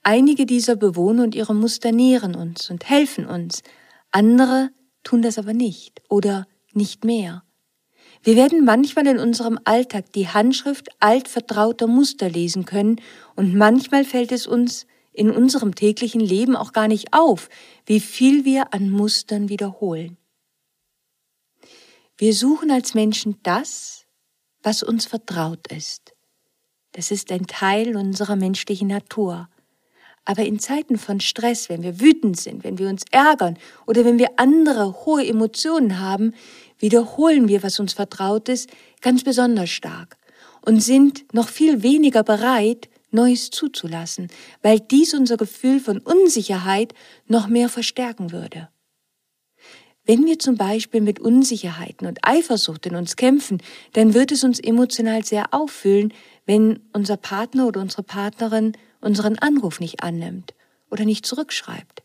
Einige 0.09 0.47
dieser 0.47 0.77
Bewohner 0.77 1.25
und 1.25 1.35
ihre 1.35 1.53
Muster 1.53 1.91
nähren 1.91 2.37
uns 2.37 2.71
und 2.71 2.89
helfen 2.89 3.27
uns, 3.27 3.65
andere 4.13 4.71
tun 5.03 5.21
das 5.21 5.37
aber 5.37 5.53
nicht 5.53 6.01
oder 6.09 6.47
nicht 6.73 7.05
mehr. 7.05 7.43
Wir 8.23 8.37
werden 8.37 8.65
manchmal 8.65 9.09
in 9.09 9.19
unserem 9.19 9.59
Alltag 9.65 10.13
die 10.13 10.29
Handschrift 10.29 10.91
altvertrauter 11.01 11.89
Muster 11.89 12.31
lesen 12.31 12.67
können 12.67 13.01
und 13.35 13.57
manchmal 13.57 14.05
fällt 14.05 14.31
es 14.31 14.47
uns 14.47 14.87
in 15.13 15.33
unserem 15.33 15.75
täglichen 15.75 16.21
Leben 16.21 16.55
auch 16.55 16.73
gar 16.73 16.87
nicht 16.87 17.13
auf, 17.13 17.49
wie 17.85 17.99
viel 17.99 18.45
wir 18.45 18.73
an 18.73 18.91
Mustern 18.91 19.49
wiederholen. 19.49 20.19
Wir 22.17 22.33
suchen 22.33 22.71
als 22.71 22.95
Menschen 22.95 23.41
das, 23.43 24.07
was 24.63 24.85
uns 24.85 25.05
vertraut 25.05 25.67
ist. 25.73 26.15
Das 26.93 27.11
ist 27.11 27.33
ein 27.33 27.49
Teil 27.49 27.97
unserer 27.97 28.37
menschlichen 28.37 28.87
Natur. 28.87 29.49
Aber 30.27 30.43
in 30.43 30.59
Zeiten 30.59 30.99
von 30.99 31.21
Stress, 31.21 31.69
wenn 31.69 31.83
wir 31.83 32.01
wütend 32.01 32.39
sind, 32.39 32.65
wenn 32.65 32.79
wir 32.79 32.89
uns 32.89 33.05
ärgern 33.13 33.57
oder 33.87 34.05
wenn 34.05 34.19
wir 34.19 34.33
andere 34.37 35.07
hohe 35.07 35.25
Emotionen 35.25 36.01
haben, 36.01 36.35
wiederholen 36.79 37.49
wir, 37.49 37.63
was 37.63 37.81
uns 37.81 37.95
vertraut 37.95 38.49
ist, 38.49 38.69
ganz 39.01 39.25
besonders 39.25 39.71
stark 39.71 40.19
und 40.63 40.81
sind 40.81 41.33
noch 41.33 41.49
viel 41.49 41.83
weniger 41.83 42.23
bereit, 42.23 42.89
Neues 43.13 43.51
zuzulassen, 43.51 44.29
weil 44.63 44.81
dies 44.81 45.15
unser 45.15 45.37
Gefühl 45.37 45.79
von 45.81 45.99
Unsicherheit 46.01 46.93
noch 47.29 47.47
mehr 47.47 47.69
verstärken 47.69 48.33
würde. 48.33 48.69
Wenn 50.05 50.27
wir 50.27 50.39
zum 50.39 50.57
Beispiel 50.57 51.01
mit 51.01 51.19
Unsicherheiten 51.19 52.07
und 52.07 52.19
Eifersucht 52.23 52.85
in 52.87 52.95
uns 52.95 53.17
kämpfen, 53.17 53.63
dann 53.93 54.13
wird 54.13 54.33
es 54.33 54.45
uns 54.45 54.59
emotional 54.61 55.25
sehr 55.25 55.55
auffüllen, 55.55 56.13
wenn 56.47 56.81
unser 56.93 57.17
Partner 57.17 57.67
oder 57.67 57.81
unsere 57.81 58.03
Partnerin 58.03 58.73
unseren 59.07 59.39
Anruf 59.39 59.79
nicht 59.79 60.03
annimmt 60.03 60.53
oder 60.91 61.05
nicht 61.05 61.25
zurückschreibt. 61.25 62.03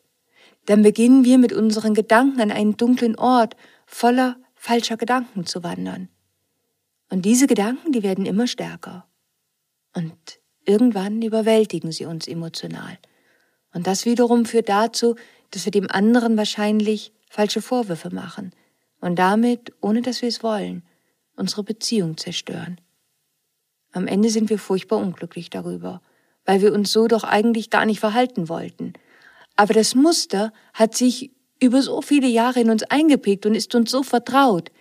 Dann 0.68 0.84
beginnen 0.84 1.26
wir 1.26 1.40
mit 1.40 1.52
unseren 1.52 1.96
Gedanken 1.96 2.40
an 2.40 2.52
einen 2.52 2.78
dunklen 2.78 3.18
Ort 3.18 3.56
voller 3.88 4.38
falscher 4.54 4.98
Gedanken 4.98 5.48
zu 5.48 5.64
wandern. 5.64 6.10
Und 7.10 7.24
diese 7.24 7.48
Gedanken, 7.48 7.92
die 7.92 8.04
werden 8.04 8.28
immer 8.28 8.46
stärker. 8.46 9.08
Und 9.96 10.16
irgendwann 10.64 11.22
überwältigen 11.24 11.92
sie 11.92 12.06
uns 12.06 12.28
emotional. 12.28 13.00
Und 13.74 13.88
das 13.88 14.06
wiederum 14.06 14.46
führt 14.46 14.70
dazu, 14.70 15.16
dass 15.50 15.66
wir 15.66 15.72
dem 15.72 15.90
anderen 15.90 16.38
wahrscheinlich 16.38 17.14
falsche 17.30 17.64
Vorwürfe 17.64 18.14
machen 18.14 18.52
und 19.00 19.18
damit, 19.18 19.74
ohne 19.82 20.04
dass 20.04 20.22
wir 20.22 20.30
es 20.30 20.44
wollen, 20.44 20.84
unsere 21.36 21.64
Beziehung 21.64 22.18
zerstören. 22.18 22.80
Am 23.92 24.06
Ende 24.06 24.30
sind 24.30 24.50
wir 24.52 24.60
furchtbar 24.60 25.00
unglücklich 25.00 25.50
darüber, 25.50 26.02
weil 26.46 26.62
wir 26.62 26.74
uns 26.74 26.92
so 26.92 27.08
doch 27.08 27.24
eigentlich 27.24 27.70
gar 27.70 27.86
nicht 27.86 28.00
verhalten 28.00 28.50
wollten. 28.50 28.94
Aber 29.56 29.74
das 29.74 29.96
Muster 29.96 30.52
hat 30.74 30.96
sich 30.96 31.32
über 31.62 31.82
so 31.82 32.02
viele 32.02 32.28
Jahre 32.28 32.60
in 32.62 32.70
uns 32.70 32.84
eingeprägt 32.84 33.46
und 33.46 33.56
ist 33.56 33.76
uns 33.76 33.92
so 33.92 34.04
vertraut. 34.04 34.72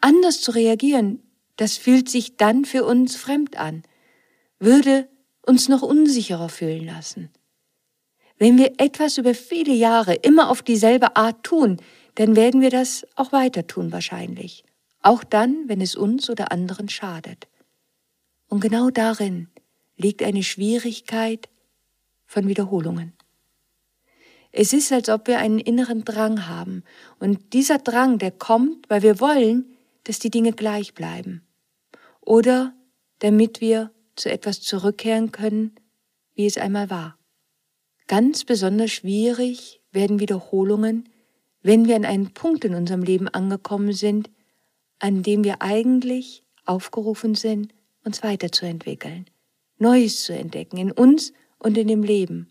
Anders 0.00 0.40
zu 0.40 0.50
reagieren, 0.50 1.22
das 1.56 1.76
fühlt 1.76 2.08
sich 2.08 2.36
dann 2.36 2.64
für 2.64 2.84
uns 2.84 3.16
fremd 3.16 3.56
an, 3.56 3.84
würde 4.58 5.08
uns 5.42 5.68
noch 5.68 5.82
unsicherer 5.82 6.48
fühlen 6.48 6.84
lassen. 6.84 7.30
Wenn 8.36 8.58
wir 8.58 8.72
etwas 8.78 9.18
über 9.18 9.34
viele 9.34 9.72
Jahre 9.72 10.14
immer 10.14 10.50
auf 10.50 10.62
dieselbe 10.62 11.16
Art 11.16 11.44
tun, 11.44 11.76
dann 12.16 12.34
werden 12.34 12.60
wir 12.60 12.70
das 12.70 13.06
auch 13.14 13.32
weiter 13.32 13.66
tun 13.66 13.92
wahrscheinlich, 13.92 14.64
auch 15.02 15.22
dann, 15.22 15.68
wenn 15.68 15.80
es 15.80 15.94
uns 15.94 16.28
oder 16.28 16.50
anderen 16.50 16.88
schadet. 16.88 17.46
Und 18.48 18.60
genau 18.60 18.90
darin 18.90 19.48
liegt 19.96 20.22
eine 20.22 20.42
Schwierigkeit 20.42 21.48
von 22.26 22.48
Wiederholungen. 22.48 23.12
Es 24.52 24.72
ist, 24.72 24.92
als 24.92 25.08
ob 25.08 25.26
wir 25.26 25.38
einen 25.38 25.58
inneren 25.58 26.04
Drang 26.04 26.46
haben. 26.46 26.84
Und 27.18 27.52
dieser 27.54 27.78
Drang, 27.78 28.18
der 28.18 28.30
kommt, 28.30 28.88
weil 28.88 29.02
wir 29.02 29.18
wollen, 29.18 29.76
dass 30.04 30.20
die 30.20 30.30
Dinge 30.30 30.52
gleich 30.52 30.94
bleiben. 30.94 31.42
Oder 32.20 32.72
damit 33.18 33.60
wir 33.60 33.90
zu 34.14 34.30
etwas 34.30 34.60
zurückkehren 34.62 35.32
können, 35.32 35.74
wie 36.34 36.46
es 36.46 36.56
einmal 36.56 36.88
war. 36.90 37.18
Ganz 38.06 38.44
besonders 38.44 38.92
schwierig 38.92 39.80
werden 39.90 40.20
Wiederholungen, 40.20 41.08
wenn 41.62 41.88
wir 41.88 41.96
an 41.96 42.04
einen 42.04 42.34
Punkt 42.34 42.64
in 42.64 42.74
unserem 42.74 43.02
Leben 43.02 43.28
angekommen 43.28 43.92
sind, 43.92 44.30
an 44.98 45.22
dem 45.22 45.42
wir 45.42 45.62
eigentlich 45.62 46.44
aufgerufen 46.66 47.34
sind, 47.34 47.74
uns 48.04 48.22
weiterzuentwickeln, 48.22 49.26
Neues 49.84 50.24
zu 50.24 50.32
entdecken 50.32 50.78
in 50.78 50.90
uns 50.90 51.34
und 51.58 51.76
in 51.76 51.88
dem 51.88 52.02
Leben. 52.02 52.50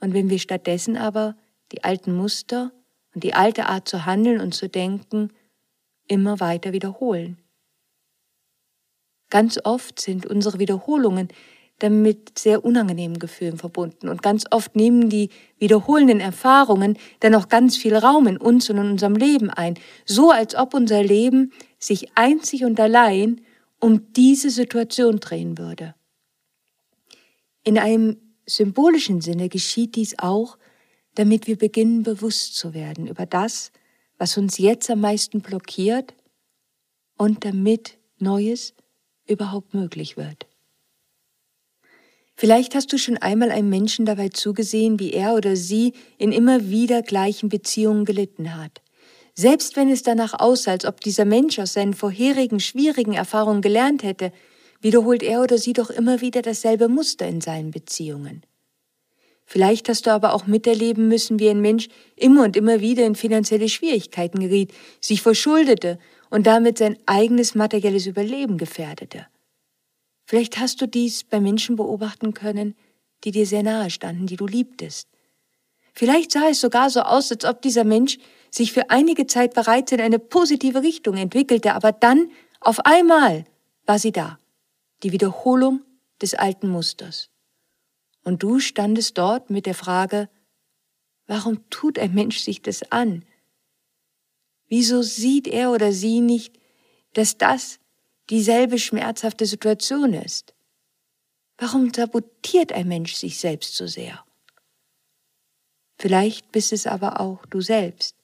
Und 0.00 0.12
wenn 0.12 0.28
wir 0.28 0.38
stattdessen 0.38 0.98
aber 0.98 1.36
die 1.72 1.84
alten 1.84 2.14
Muster 2.14 2.70
und 3.14 3.24
die 3.24 3.32
alte 3.32 3.64
Art 3.64 3.88
zu 3.88 4.04
handeln 4.04 4.42
und 4.42 4.52
zu 4.54 4.68
denken 4.68 5.30
immer 6.06 6.40
weiter 6.40 6.74
wiederholen. 6.74 7.38
Ganz 9.30 9.58
oft 9.64 9.98
sind 9.98 10.26
unsere 10.26 10.58
Wiederholungen 10.58 11.28
damit 11.78 12.38
sehr 12.38 12.62
unangenehmen 12.62 13.18
Gefühlen 13.18 13.56
verbunden. 13.56 14.10
Und 14.10 14.22
ganz 14.22 14.44
oft 14.50 14.76
nehmen 14.76 15.08
die 15.08 15.30
wiederholenden 15.58 16.20
Erfahrungen 16.20 16.98
dann 17.20 17.34
auch 17.34 17.48
ganz 17.48 17.78
viel 17.78 17.96
Raum 17.96 18.26
in 18.26 18.36
uns 18.36 18.68
und 18.68 18.76
in 18.76 18.90
unserem 18.90 19.16
Leben 19.16 19.48
ein. 19.48 19.78
So 20.04 20.30
als 20.30 20.54
ob 20.54 20.74
unser 20.74 21.02
Leben 21.02 21.52
sich 21.78 22.16
einzig 22.16 22.64
und 22.64 22.78
allein 22.78 23.40
um 23.80 24.12
diese 24.12 24.50
Situation 24.50 25.20
drehen 25.20 25.56
würde. 25.56 25.94
In 27.64 27.78
einem 27.78 28.18
symbolischen 28.46 29.20
Sinne 29.20 29.48
geschieht 29.48 29.96
dies 29.96 30.18
auch, 30.18 30.58
damit 31.14 31.46
wir 31.46 31.56
beginnen 31.56 32.02
bewusst 32.02 32.56
zu 32.56 32.74
werden 32.74 33.06
über 33.06 33.26
das, 33.26 33.72
was 34.18 34.36
uns 34.36 34.58
jetzt 34.58 34.90
am 34.90 35.00
meisten 35.00 35.40
blockiert 35.40 36.14
und 37.16 37.44
damit 37.44 37.98
Neues 38.18 38.74
überhaupt 39.26 39.74
möglich 39.74 40.16
wird. 40.16 40.46
Vielleicht 42.36 42.74
hast 42.74 42.92
du 42.92 42.98
schon 42.98 43.16
einmal 43.16 43.50
einem 43.50 43.70
Menschen 43.70 44.06
dabei 44.06 44.28
zugesehen, 44.28 44.98
wie 44.98 45.12
er 45.12 45.34
oder 45.34 45.56
sie 45.56 45.92
in 46.18 46.32
immer 46.32 46.68
wieder 46.68 47.02
gleichen 47.02 47.48
Beziehungen 47.48 48.04
gelitten 48.04 48.56
hat. 48.56 48.82
Selbst 49.34 49.76
wenn 49.76 49.88
es 49.88 50.02
danach 50.02 50.38
aussah, 50.38 50.72
als 50.72 50.84
ob 50.84 51.00
dieser 51.00 51.24
Mensch 51.24 51.58
aus 51.58 51.72
seinen 51.72 51.94
vorherigen 51.94 52.60
schwierigen 52.60 53.14
Erfahrungen 53.14 53.62
gelernt 53.62 54.02
hätte, 54.02 54.32
wiederholt 54.84 55.22
er 55.22 55.40
oder 55.40 55.56
sie 55.56 55.72
doch 55.72 55.88
immer 55.88 56.20
wieder 56.20 56.42
dasselbe 56.42 56.88
Muster 56.88 57.26
in 57.26 57.40
seinen 57.40 57.70
Beziehungen. 57.70 58.42
Vielleicht 59.46 59.88
hast 59.88 60.06
du 60.06 60.10
aber 60.10 60.34
auch 60.34 60.46
miterleben 60.46 61.08
müssen, 61.08 61.38
wie 61.38 61.48
ein 61.48 61.62
Mensch 61.62 61.88
immer 62.16 62.44
und 62.44 62.54
immer 62.54 62.80
wieder 62.80 63.06
in 63.06 63.14
finanzielle 63.14 63.70
Schwierigkeiten 63.70 64.40
geriet, 64.40 64.72
sich 65.00 65.22
verschuldete 65.22 65.98
und 66.28 66.46
damit 66.46 66.78
sein 66.78 66.98
eigenes 67.06 67.54
materielles 67.54 68.06
Überleben 68.06 68.58
gefährdete. 68.58 69.26
Vielleicht 70.26 70.58
hast 70.58 70.82
du 70.82 70.86
dies 70.86 71.24
bei 71.24 71.40
Menschen 71.40 71.76
beobachten 71.76 72.34
können, 72.34 72.74
die 73.24 73.30
dir 73.30 73.46
sehr 73.46 73.62
nahe 73.62 73.88
standen, 73.88 74.26
die 74.26 74.36
du 74.36 74.46
liebtest. 74.46 75.08
Vielleicht 75.94 76.32
sah 76.32 76.50
es 76.50 76.60
sogar 76.60 76.90
so 76.90 77.00
aus, 77.00 77.32
als 77.32 77.44
ob 77.46 77.62
dieser 77.62 77.84
Mensch 77.84 78.18
sich 78.50 78.72
für 78.72 78.90
einige 78.90 79.26
Zeit 79.26 79.54
bereits 79.54 79.92
in 79.92 80.00
eine 80.00 80.18
positive 80.18 80.82
Richtung 80.82 81.16
entwickelte, 81.16 81.74
aber 81.74 81.92
dann 81.92 82.30
auf 82.60 82.80
einmal 82.80 83.44
war 83.86 83.98
sie 83.98 84.12
da, 84.12 84.38
die 85.04 85.12
Wiederholung 85.12 85.84
des 86.20 86.34
alten 86.34 86.68
Musters. 86.68 87.30
Und 88.24 88.42
du 88.42 88.58
standest 88.58 89.18
dort 89.18 89.50
mit 89.50 89.66
der 89.66 89.74
Frage, 89.74 90.30
warum 91.26 91.68
tut 91.68 91.98
ein 91.98 92.14
Mensch 92.14 92.38
sich 92.38 92.62
das 92.62 92.90
an? 92.90 93.24
Wieso 94.66 95.02
sieht 95.02 95.46
er 95.46 95.70
oder 95.70 95.92
sie 95.92 96.20
nicht, 96.20 96.58
dass 97.12 97.36
das 97.36 97.78
dieselbe 98.30 98.78
schmerzhafte 98.78 99.44
Situation 99.44 100.14
ist? 100.14 100.54
Warum 101.58 101.92
sabotiert 101.92 102.72
ein 102.72 102.88
Mensch 102.88 103.14
sich 103.14 103.38
selbst 103.38 103.76
so 103.76 103.86
sehr? 103.86 104.24
Vielleicht 105.98 106.50
bist 106.50 106.72
es 106.72 106.86
aber 106.86 107.20
auch 107.20 107.44
du 107.46 107.60
selbst, 107.60 108.16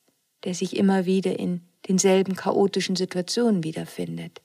der 0.45 0.55
sich 0.55 0.75
immer 0.77 1.05
wieder 1.05 1.39
in 1.39 1.61
denselben 1.89 2.35
chaotischen 2.35 2.97
Situationen 2.97 3.63
wiederfindet. 3.63 4.41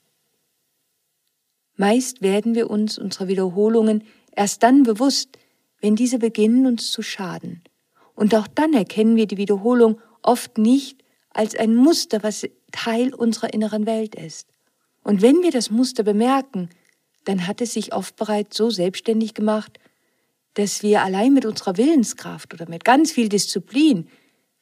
Meist 1.75 2.21
werden 2.21 2.55
wir 2.55 2.69
uns 2.69 2.97
unserer 2.97 3.27
Wiederholungen 3.27 4.03
erst 4.35 4.63
dann 4.63 4.83
bewusst, 4.83 5.37
wenn 5.81 5.95
diese 5.95 6.19
beginnen 6.19 6.65
uns 6.65 6.91
zu 6.91 7.01
schaden. 7.01 7.63
Und 8.15 8.33
auch 8.33 8.47
dann 8.47 8.73
erkennen 8.73 9.15
wir 9.15 9.27
die 9.27 9.37
Wiederholung 9.37 9.99
oft 10.21 10.57
nicht 10.57 11.03
als 11.29 11.55
ein 11.55 11.75
Muster, 11.75 12.23
was 12.23 12.47
Teil 12.71 13.13
unserer 13.13 13.53
inneren 13.53 13.85
Welt 13.85 14.15
ist. 14.15 14.47
Und 15.03 15.21
wenn 15.21 15.43
wir 15.43 15.51
das 15.51 15.69
Muster 15.69 16.03
bemerken, 16.03 16.69
dann 17.25 17.47
hat 17.47 17.61
es 17.61 17.73
sich 17.73 17.93
oft 17.93 18.15
bereits 18.15 18.55
so 18.55 18.69
selbstständig 18.69 19.33
gemacht, 19.33 19.79
dass 20.53 20.81
wir 20.81 21.03
allein 21.03 21.33
mit 21.33 21.45
unserer 21.45 21.77
Willenskraft 21.77 22.53
oder 22.53 22.69
mit 22.69 22.85
ganz 22.85 23.11
viel 23.11 23.27
Disziplin 23.29 24.07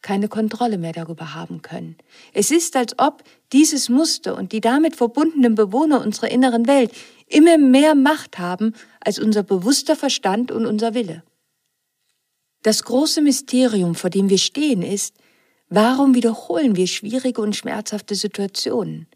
keine 0.03 0.27
Kontrolle 0.27 0.77
mehr 0.77 0.91
darüber 0.91 1.33
haben 1.33 1.63
können. 1.63 1.97
Es 2.33 2.51
ist, 2.51 2.75
als 2.75 2.99
ob 2.99 3.23
dieses 3.51 3.89
Muster 3.89 4.37
und 4.37 4.51
die 4.51 4.61
damit 4.61 4.95
verbundenen 4.95 5.55
Bewohner 5.55 6.01
unserer 6.01 6.29
inneren 6.29 6.67
Welt 6.67 6.91
immer 7.25 7.57
mehr 7.57 7.95
Macht 7.95 8.37
haben 8.37 8.75
als 8.99 9.17
unser 9.17 9.41
bewusster 9.41 9.95
Verstand 9.95 10.51
und 10.51 10.67
unser 10.67 10.93
Wille. 10.93 11.23
Das 12.61 12.83
große 12.83 13.21
Mysterium, 13.21 13.95
vor 13.95 14.09
dem 14.09 14.29
wir 14.29 14.37
stehen, 14.37 14.83
ist, 14.83 15.15
warum 15.69 16.13
wiederholen 16.13 16.75
wir 16.75 16.87
schwierige 16.87 17.41
und 17.41 17.55
schmerzhafte 17.55 18.15
Situationen? 18.15 19.07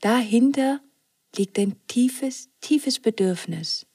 Dahinter 0.00 0.80
liegt 1.36 1.58
ein 1.58 1.74
tiefes, 1.86 2.48
tiefes 2.60 3.00
Bedürfnis, 3.00 3.86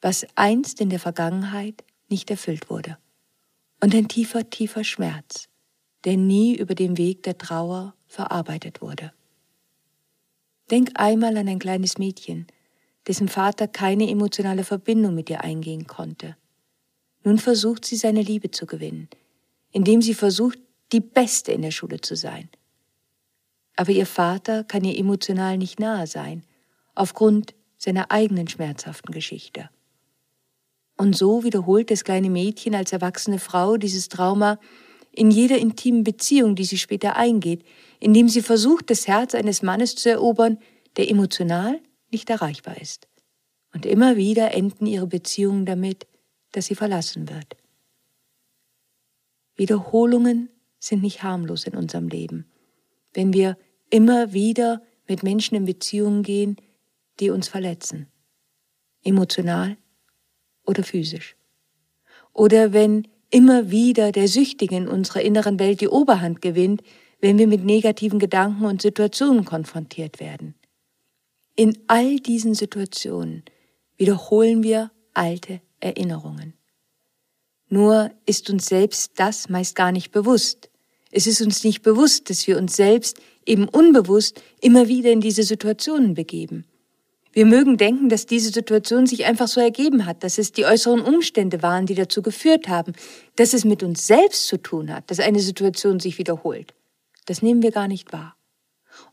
was 0.00 0.26
einst 0.34 0.80
in 0.80 0.90
der 0.90 1.00
Vergangenheit 1.00 1.84
nicht 2.08 2.30
erfüllt 2.30 2.68
wurde. 2.68 2.98
Und 3.84 3.94
ein 3.94 4.08
tiefer, 4.08 4.48
tiefer 4.48 4.82
Schmerz, 4.82 5.50
der 6.04 6.16
nie 6.16 6.56
über 6.56 6.74
den 6.74 6.96
Weg 6.96 7.22
der 7.24 7.36
Trauer 7.36 7.94
verarbeitet 8.06 8.80
wurde. 8.80 9.12
Denk 10.70 10.92
einmal 10.94 11.36
an 11.36 11.48
ein 11.48 11.58
kleines 11.58 11.98
Mädchen, 11.98 12.46
dessen 13.06 13.28
Vater 13.28 13.68
keine 13.68 14.08
emotionale 14.08 14.64
Verbindung 14.64 15.14
mit 15.14 15.28
ihr 15.28 15.42
eingehen 15.42 15.86
konnte. 15.86 16.34
Nun 17.24 17.36
versucht 17.36 17.84
sie 17.84 17.96
seine 17.96 18.22
Liebe 18.22 18.50
zu 18.50 18.64
gewinnen, 18.64 19.10
indem 19.70 20.00
sie 20.00 20.14
versucht, 20.14 20.58
die 20.90 21.00
Beste 21.00 21.52
in 21.52 21.60
der 21.60 21.70
Schule 21.70 22.00
zu 22.00 22.16
sein. 22.16 22.48
Aber 23.76 23.90
ihr 23.90 24.06
Vater 24.06 24.64
kann 24.64 24.84
ihr 24.84 24.98
emotional 24.98 25.58
nicht 25.58 25.78
nahe 25.78 26.06
sein, 26.06 26.42
aufgrund 26.94 27.54
seiner 27.76 28.10
eigenen 28.10 28.48
schmerzhaften 28.48 29.12
Geschichte. 29.12 29.68
Und 30.96 31.16
so 31.16 31.42
wiederholt 31.44 31.90
das 31.90 32.04
kleine 32.04 32.30
Mädchen 32.30 32.74
als 32.74 32.92
erwachsene 32.92 33.38
Frau 33.38 33.76
dieses 33.76 34.08
Trauma 34.08 34.58
in 35.10 35.30
jeder 35.30 35.58
intimen 35.58 36.04
Beziehung, 36.04 36.54
die 36.56 36.64
sie 36.64 36.78
später 36.78 37.16
eingeht, 37.16 37.64
indem 38.00 38.28
sie 38.28 38.42
versucht, 38.42 38.90
das 38.90 39.06
Herz 39.06 39.34
eines 39.34 39.62
Mannes 39.62 39.94
zu 39.96 40.10
erobern, 40.10 40.58
der 40.96 41.10
emotional 41.10 41.80
nicht 42.10 42.30
erreichbar 42.30 42.80
ist. 42.80 43.08
Und 43.72 43.86
immer 43.86 44.16
wieder 44.16 44.52
enden 44.54 44.86
ihre 44.86 45.06
Beziehungen 45.06 45.66
damit, 45.66 46.06
dass 46.52 46.66
sie 46.66 46.76
verlassen 46.76 47.28
wird. 47.28 47.56
Wiederholungen 49.56 50.48
sind 50.78 51.02
nicht 51.02 51.22
harmlos 51.22 51.66
in 51.66 51.76
unserem 51.76 52.08
Leben. 52.08 52.46
Wenn 53.12 53.32
wir 53.32 53.56
immer 53.90 54.32
wieder 54.32 54.82
mit 55.08 55.22
Menschen 55.22 55.56
in 55.56 55.64
Beziehungen 55.64 56.22
gehen, 56.22 56.56
die 57.20 57.30
uns 57.30 57.48
verletzen, 57.48 58.08
emotional 59.02 59.76
oder 60.64 60.82
physisch. 60.82 61.36
Oder 62.32 62.72
wenn 62.72 63.08
immer 63.30 63.70
wieder 63.70 64.12
der 64.12 64.28
Süchtige 64.28 64.76
in 64.76 64.88
unserer 64.88 65.22
inneren 65.22 65.58
Welt 65.58 65.80
die 65.80 65.88
Oberhand 65.88 66.40
gewinnt, 66.40 66.82
wenn 67.20 67.38
wir 67.38 67.46
mit 67.46 67.64
negativen 67.64 68.18
Gedanken 68.18 68.64
und 68.64 68.82
Situationen 68.82 69.44
konfrontiert 69.44 70.20
werden. 70.20 70.54
In 71.56 71.78
all 71.86 72.16
diesen 72.16 72.54
Situationen 72.54 73.44
wiederholen 73.96 74.62
wir 74.62 74.90
alte 75.14 75.60
Erinnerungen. 75.80 76.54
Nur 77.68 78.10
ist 78.26 78.50
uns 78.50 78.66
selbst 78.66 79.12
das 79.16 79.48
meist 79.48 79.74
gar 79.74 79.90
nicht 79.90 80.12
bewusst. 80.12 80.70
Es 81.10 81.26
ist 81.26 81.40
uns 81.40 81.64
nicht 81.64 81.82
bewusst, 81.82 82.28
dass 82.28 82.46
wir 82.46 82.58
uns 82.58 82.76
selbst 82.76 83.20
eben 83.46 83.68
unbewusst 83.68 84.42
immer 84.60 84.88
wieder 84.88 85.10
in 85.10 85.20
diese 85.20 85.44
Situationen 85.44 86.14
begeben. 86.14 86.66
Wir 87.34 87.46
mögen 87.46 87.76
denken, 87.76 88.08
dass 88.08 88.26
diese 88.26 88.50
Situation 88.50 89.06
sich 89.06 89.24
einfach 89.24 89.48
so 89.48 89.60
ergeben 89.60 90.06
hat, 90.06 90.22
dass 90.22 90.38
es 90.38 90.52
die 90.52 90.66
äußeren 90.66 91.00
Umstände 91.00 91.62
waren, 91.62 91.84
die 91.84 91.96
dazu 91.96 92.22
geführt 92.22 92.68
haben, 92.68 92.92
dass 93.34 93.54
es 93.54 93.64
mit 93.64 93.82
uns 93.82 94.06
selbst 94.06 94.46
zu 94.46 94.56
tun 94.56 94.94
hat, 94.94 95.10
dass 95.10 95.18
eine 95.18 95.40
Situation 95.40 95.98
sich 95.98 96.16
wiederholt. 96.18 96.74
Das 97.26 97.42
nehmen 97.42 97.60
wir 97.60 97.72
gar 97.72 97.88
nicht 97.88 98.12
wahr. 98.12 98.36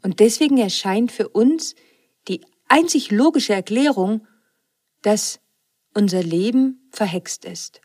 Und 0.03 0.19
deswegen 0.19 0.59
erscheint 0.59 1.11
für 1.11 1.29
uns 1.29 1.73
die 2.27 2.41
einzig 2.67 3.09
logische 3.09 3.53
Erklärung, 3.53 4.27
dass 5.01 5.39
unser 5.95 6.21
Leben 6.21 6.87
verhext 6.91 7.43
ist 7.43 7.81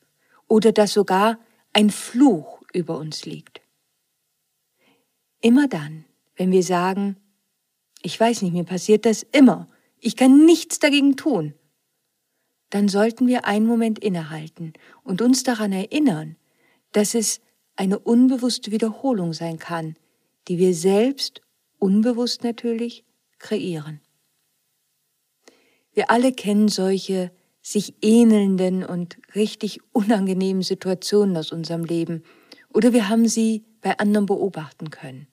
oder 0.49 0.71
dass 0.71 0.93
sogar 0.93 1.39
ein 1.73 1.89
Fluch 1.89 2.61
über 2.75 2.99
uns 2.99 3.25
liegt. 3.25 3.63
Immer 5.41 5.67
dann, 5.67 6.05
wenn 6.37 6.53
wir 6.53 6.63
sagen, 6.63 7.17
ich 8.03 8.21
weiß 8.21 8.43
nicht, 8.43 8.53
mir 8.53 8.65
passiert 8.65 9.07
das 9.07 9.23
immer, 9.23 9.67
ich 10.07 10.15
kann 10.15 10.47
nichts 10.47 10.79
dagegen 10.79 11.17
tun, 11.17 11.53
dann 12.71 12.89
sollten 12.89 13.27
wir 13.27 13.45
einen 13.45 13.67
Moment 13.67 13.99
innehalten 13.99 14.73
und 15.03 15.21
uns 15.21 15.43
daran 15.43 15.73
erinnern, 15.73 16.37
dass 16.93 17.17
es 17.17 17.41
eine 17.75 17.99
unbewusste 17.99 18.71
Wiederholung 18.71 19.33
sein 19.33 19.59
kann, 19.59 19.97
die 20.47 20.59
wir 20.59 20.75
selbst, 20.75 21.41
unbewusst 21.81 22.45
natürlich, 22.45 23.05
kreieren. 23.41 24.01
Wir 25.93 26.09
alle 26.09 26.31
kennen 26.31 26.69
solche 26.69 27.33
sich 27.61 27.95
ähnelnden 28.01 28.85
und 28.85 29.19
richtig 29.35 29.81
unangenehmen 29.91 30.63
Situationen 30.63 31.37
aus 31.37 31.51
unserem 31.51 31.83
Leben 31.83 32.23
oder 32.73 32.93
wir 32.93 33.09
haben 33.09 33.27
sie 33.27 33.65
bei 33.81 33.99
anderen 33.99 34.27
beobachten 34.27 34.91
können. 34.91 35.27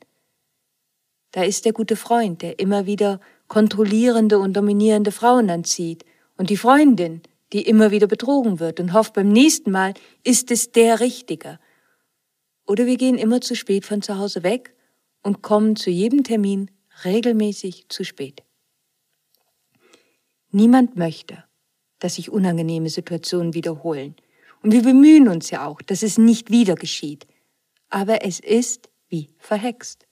Da 1.30 1.44
ist 1.44 1.66
der 1.66 1.74
gute 1.74 1.96
Freund, 1.96 2.42
der 2.42 2.58
immer 2.58 2.88
wieder 2.88 3.20
kontrollierende 3.54 4.40
und 4.40 4.54
dominierende 4.54 5.12
Frauen 5.12 5.48
anzieht 5.52 6.06
und 6.38 6.50
die 6.50 6.58
Freundin, 6.58 7.22
die 7.52 7.62
immer 7.62 7.92
wieder 7.92 8.08
betrogen 8.08 8.60
wird 8.60 8.80
und 8.80 8.94
hofft, 8.94 9.14
beim 9.14 9.32
nächsten 9.32 9.70
Mal 9.70 9.94
ist 10.24 10.50
es 10.50 10.72
der 10.72 11.00
Richtige. 11.00 11.60
Oder 12.66 12.88
wir 12.88 12.98
gehen 12.98 13.16
immer 13.16 13.42
zu 13.42 13.56
spät 13.56 13.86
von 13.86 14.02
zu 14.02 14.18
Hause 14.18 14.42
weg 14.42 14.74
und 15.22 15.44
kommen 15.44 15.76
zu 15.76 15.92
jedem 15.92 16.24
Termin 16.24 16.72
regelmäßig 17.06 17.90
zu 17.90 18.04
spät. 18.04 18.42
Niemand 20.50 20.98
möchte, 20.98 21.44
dass 22.00 22.16
sich 22.16 22.32
unangenehme 22.32 22.90
Situationen 22.90 23.54
wiederholen. 23.54 24.16
Und 24.64 24.72
wir 24.72 24.82
bemühen 24.82 25.28
uns 25.28 25.52
ja 25.52 25.68
auch, 25.68 25.84
dass 25.84 26.02
es 26.02 26.18
nicht 26.18 26.50
wieder 26.50 26.74
geschieht. 26.74 27.28
Aber 27.92 28.26
es 28.26 28.40
ist 28.40 28.90
wie 29.10 29.30
verhext. 29.38 30.08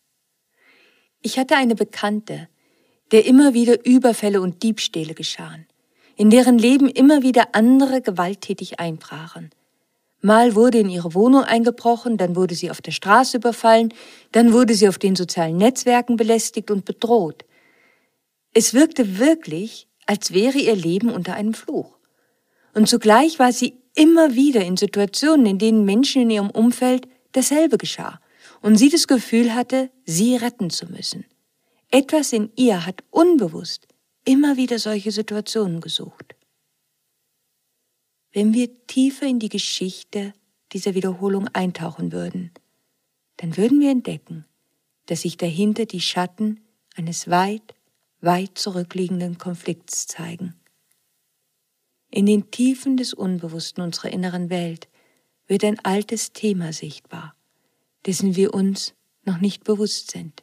Ich 1.23 1.39
hatte 1.39 1.55
eine 1.55 1.73
Bekannte, 1.73 2.47
der 3.11 3.25
immer 3.25 3.53
wieder 3.53 3.85
Überfälle 3.85 4.41
und 4.41 4.63
Diebstähle 4.63 5.13
geschahen, 5.13 5.65
in 6.15 6.29
deren 6.29 6.57
Leben 6.57 6.89
immer 6.89 7.23
wieder 7.23 7.53
andere 7.53 8.01
gewalttätig 8.01 8.79
einbrachen. 8.79 9.51
Mal 10.21 10.55
wurde 10.55 10.77
in 10.79 10.89
ihre 10.89 11.15
Wohnung 11.15 11.43
eingebrochen, 11.43 12.17
dann 12.17 12.35
wurde 12.35 12.53
sie 12.53 12.69
auf 12.69 12.81
der 12.81 12.91
Straße 12.91 13.37
überfallen, 13.37 13.93
dann 14.31 14.53
wurde 14.53 14.75
sie 14.75 14.87
auf 14.87 14.99
den 14.99 15.15
sozialen 15.15 15.57
Netzwerken 15.57 16.15
belästigt 16.15 16.69
und 16.69 16.85
bedroht. 16.85 17.43
Es 18.53 18.73
wirkte 18.73 19.17
wirklich, 19.17 19.87
als 20.05 20.31
wäre 20.33 20.59
ihr 20.59 20.75
Leben 20.75 21.09
unter 21.09 21.33
einem 21.33 21.55
Fluch. 21.55 21.97
Und 22.73 22.87
zugleich 22.87 23.39
war 23.39 23.51
sie 23.51 23.73
immer 23.95 24.35
wieder 24.35 24.61
in 24.61 24.77
Situationen, 24.77 25.45
in 25.45 25.57
denen 25.57 25.85
Menschen 25.85 26.23
in 26.23 26.29
ihrem 26.29 26.49
Umfeld 26.51 27.07
dasselbe 27.31 27.77
geschah 27.77 28.19
und 28.61 28.77
sie 28.77 28.89
das 28.89 29.07
Gefühl 29.07 29.55
hatte, 29.55 29.89
sie 30.05 30.35
retten 30.35 30.69
zu 30.69 30.85
müssen. 30.85 31.25
Etwas 31.93 32.31
in 32.31 32.49
ihr 32.55 32.85
hat 32.85 33.03
unbewusst 33.09 33.85
immer 34.23 34.55
wieder 34.55 34.79
solche 34.79 35.11
Situationen 35.11 35.81
gesucht. 35.81 36.35
Wenn 38.31 38.53
wir 38.53 38.87
tiefer 38.87 39.25
in 39.25 39.39
die 39.39 39.49
Geschichte 39.49 40.31
dieser 40.71 40.95
Wiederholung 40.95 41.49
eintauchen 41.49 42.13
würden, 42.13 42.51
dann 43.37 43.57
würden 43.57 43.81
wir 43.81 43.91
entdecken, 43.91 44.45
dass 45.07 45.23
sich 45.23 45.35
dahinter 45.35 45.85
die 45.85 45.99
Schatten 45.99 46.61
eines 46.95 47.29
weit, 47.29 47.75
weit 48.21 48.57
zurückliegenden 48.57 49.37
Konflikts 49.37 50.07
zeigen. 50.07 50.55
In 52.09 52.25
den 52.25 52.51
Tiefen 52.51 52.95
des 52.95 53.13
Unbewussten 53.13 53.83
unserer 53.83 54.13
inneren 54.13 54.49
Welt 54.49 54.87
wird 55.45 55.65
ein 55.65 55.79
altes 55.79 56.31
Thema 56.31 56.71
sichtbar, 56.71 57.35
dessen 58.05 58.37
wir 58.37 58.53
uns 58.53 58.93
noch 59.25 59.41
nicht 59.41 59.65
bewusst 59.65 60.11
sind 60.11 60.41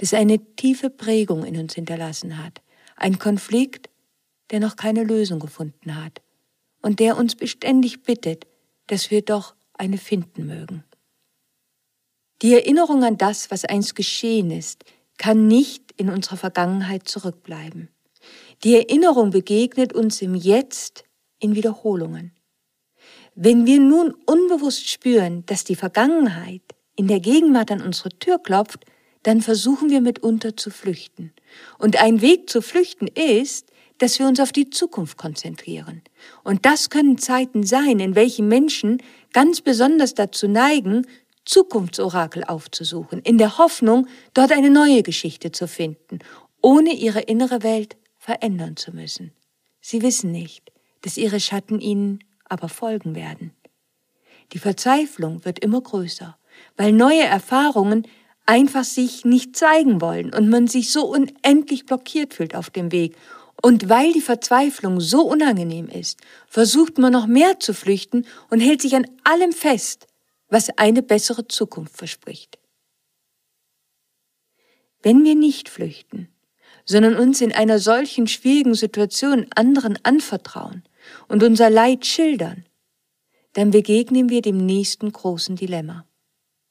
das 0.00 0.14
eine 0.14 0.38
tiefe 0.56 0.88
Prägung 0.88 1.44
in 1.44 1.58
uns 1.58 1.74
hinterlassen 1.74 2.42
hat, 2.42 2.62
ein 2.96 3.18
Konflikt, 3.18 3.90
der 4.50 4.58
noch 4.58 4.76
keine 4.76 5.04
Lösung 5.04 5.40
gefunden 5.40 5.94
hat 5.94 6.22
und 6.80 7.00
der 7.00 7.18
uns 7.18 7.34
beständig 7.34 8.02
bittet, 8.02 8.46
dass 8.86 9.10
wir 9.10 9.20
doch 9.20 9.54
eine 9.74 9.98
finden 9.98 10.46
mögen. 10.46 10.84
Die 12.40 12.54
Erinnerung 12.54 13.04
an 13.04 13.18
das, 13.18 13.50
was 13.50 13.66
einst 13.66 13.94
geschehen 13.94 14.50
ist, 14.50 14.84
kann 15.18 15.46
nicht 15.46 15.92
in 15.98 16.08
unserer 16.08 16.38
Vergangenheit 16.38 17.06
zurückbleiben. 17.06 17.90
Die 18.64 18.76
Erinnerung 18.76 19.28
begegnet 19.28 19.92
uns 19.92 20.22
im 20.22 20.34
Jetzt 20.34 21.04
in 21.40 21.54
Wiederholungen. 21.54 22.32
Wenn 23.34 23.66
wir 23.66 23.78
nun 23.78 24.14
unbewusst 24.24 24.88
spüren, 24.88 25.44
dass 25.44 25.64
die 25.64 25.76
Vergangenheit 25.76 26.62
in 26.96 27.06
der 27.06 27.20
Gegenwart 27.20 27.70
an 27.70 27.82
unsere 27.82 28.08
Tür 28.18 28.38
klopft, 28.38 28.86
dann 29.22 29.42
versuchen 29.42 29.90
wir 29.90 30.00
mitunter 30.00 30.56
zu 30.56 30.70
flüchten. 30.70 31.32
Und 31.78 32.00
ein 32.00 32.20
Weg 32.20 32.48
zu 32.48 32.62
flüchten 32.62 33.06
ist, 33.06 33.66
dass 33.98 34.18
wir 34.18 34.26
uns 34.26 34.40
auf 34.40 34.52
die 34.52 34.70
Zukunft 34.70 35.18
konzentrieren. 35.18 36.02
Und 36.42 36.64
das 36.64 36.88
können 36.88 37.18
Zeiten 37.18 37.64
sein, 37.64 38.00
in 38.00 38.14
welchen 38.14 38.48
Menschen 38.48 39.02
ganz 39.32 39.60
besonders 39.60 40.14
dazu 40.14 40.48
neigen, 40.48 41.06
Zukunftsorakel 41.44 42.44
aufzusuchen, 42.44 43.20
in 43.20 43.36
der 43.36 43.58
Hoffnung, 43.58 44.06
dort 44.34 44.52
eine 44.52 44.70
neue 44.70 45.02
Geschichte 45.02 45.52
zu 45.52 45.68
finden, 45.68 46.20
ohne 46.62 46.94
ihre 46.94 47.20
innere 47.20 47.62
Welt 47.62 47.96
verändern 48.16 48.76
zu 48.76 48.92
müssen. 48.92 49.32
Sie 49.80 50.02
wissen 50.02 50.30
nicht, 50.30 50.72
dass 51.02 51.16
ihre 51.16 51.40
Schatten 51.40 51.80
ihnen 51.80 52.20
aber 52.44 52.68
folgen 52.68 53.14
werden. 53.14 53.52
Die 54.52 54.58
Verzweiflung 54.58 55.44
wird 55.44 55.58
immer 55.58 55.80
größer, 55.80 56.36
weil 56.76 56.92
neue 56.92 57.22
Erfahrungen 57.22 58.06
einfach 58.50 58.82
sich 58.82 59.24
nicht 59.24 59.54
zeigen 59.54 60.00
wollen 60.00 60.34
und 60.34 60.48
man 60.48 60.66
sich 60.66 60.90
so 60.90 61.06
unendlich 61.06 61.86
blockiert 61.86 62.34
fühlt 62.34 62.56
auf 62.56 62.68
dem 62.68 62.90
Weg. 62.90 63.16
Und 63.62 63.88
weil 63.88 64.12
die 64.12 64.20
Verzweiflung 64.20 65.00
so 65.00 65.22
unangenehm 65.22 65.88
ist, 65.88 66.18
versucht 66.48 66.98
man 66.98 67.12
noch 67.12 67.28
mehr 67.28 67.60
zu 67.60 67.72
flüchten 67.74 68.26
und 68.50 68.58
hält 68.58 68.82
sich 68.82 68.96
an 68.96 69.06
allem 69.22 69.52
fest, 69.52 70.08
was 70.48 70.68
eine 70.78 71.00
bessere 71.00 71.46
Zukunft 71.46 71.96
verspricht. 71.96 72.58
Wenn 75.00 75.22
wir 75.22 75.36
nicht 75.36 75.68
flüchten, 75.68 76.28
sondern 76.84 77.14
uns 77.14 77.40
in 77.40 77.52
einer 77.52 77.78
solchen 77.78 78.26
schwierigen 78.26 78.74
Situation 78.74 79.46
anderen 79.54 79.96
anvertrauen 80.02 80.82
und 81.28 81.44
unser 81.44 81.70
Leid 81.70 82.04
schildern, 82.04 82.64
dann 83.52 83.70
begegnen 83.70 84.28
wir 84.28 84.42
dem 84.42 84.56
nächsten 84.56 85.12
großen 85.12 85.54
Dilemma. 85.54 86.04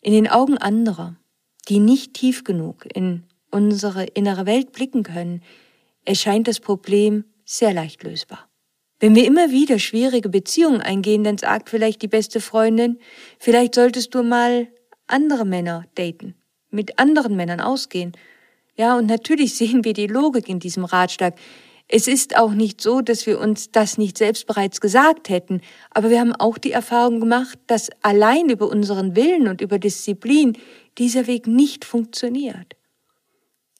In 0.01 0.11
den 0.11 0.27
Augen 0.27 0.57
anderer, 0.57 1.15
die 1.69 1.79
nicht 1.79 2.13
tief 2.13 2.43
genug 2.43 2.87
in 2.93 3.23
unsere 3.51 4.05
innere 4.05 4.45
Welt 4.45 4.71
blicken 4.71 5.03
können, 5.03 5.41
erscheint 6.05 6.47
das 6.47 6.59
Problem 6.59 7.25
sehr 7.45 7.73
leicht 7.73 8.03
lösbar. 8.03 8.49
Wenn 8.99 9.15
wir 9.15 9.25
immer 9.25 9.49
wieder 9.51 9.79
schwierige 9.79 10.29
Beziehungen 10.29 10.81
eingehen, 10.81 11.23
dann 11.23 11.37
sagt 11.37 11.69
vielleicht 11.69 12.01
die 12.01 12.07
beste 12.07 12.41
Freundin, 12.41 12.99
vielleicht 13.39 13.75
solltest 13.75 14.13
du 14.13 14.23
mal 14.23 14.67
andere 15.07 15.45
Männer 15.45 15.85
daten, 15.95 16.35
mit 16.69 16.99
anderen 16.99 17.35
Männern 17.35 17.61
ausgehen. 17.61 18.11
Ja, 18.75 18.97
und 18.97 19.07
natürlich 19.07 19.55
sehen 19.55 19.85
wir 19.85 19.93
die 19.93 20.07
Logik 20.07 20.49
in 20.49 20.59
diesem 20.59 20.83
Ratschlag. 20.83 21.35
Es 21.87 22.07
ist 22.07 22.37
auch 22.37 22.51
nicht 22.51 22.81
so, 22.81 23.01
dass 23.01 23.25
wir 23.25 23.39
uns 23.39 23.71
das 23.71 23.97
nicht 23.97 24.17
selbst 24.17 24.45
bereits 24.45 24.79
gesagt 24.79 25.29
hätten, 25.29 25.61
aber 25.89 26.11
wir 26.11 26.19
haben 26.19 26.35
auch 26.35 26.59
die 26.59 26.71
Erfahrung 26.71 27.19
gemacht, 27.19 27.57
dass 27.65 27.89
allein 28.03 28.49
über 28.49 28.69
unseren 28.69 29.15
Willen 29.15 29.47
und 29.47 29.61
über 29.61 29.79
Disziplin 29.79 30.55
dieser 30.99 31.27
Weg 31.27 31.47
nicht 31.47 31.85
funktioniert. 31.85 32.75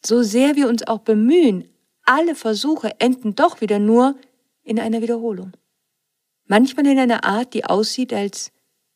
So 0.03 0.23
sehr 0.23 0.55
wir 0.55 0.69
uns 0.69 0.87
auch 0.87 0.99
bemühen, 0.99 1.67
alle 2.03 2.33
Versuche 2.33 2.99
enden 2.99 3.35
doch 3.35 3.61
wieder 3.61 3.77
nur 3.77 4.15
in 4.63 4.79
einer 4.79 5.01
Wiederholung. 5.01 5.51
Manchmal 6.45 6.87
in 6.87 6.97
einer 6.97 7.25
Art, 7.25 7.53
die 7.53 7.65
aussieht, 7.65 8.13
als 8.13 8.51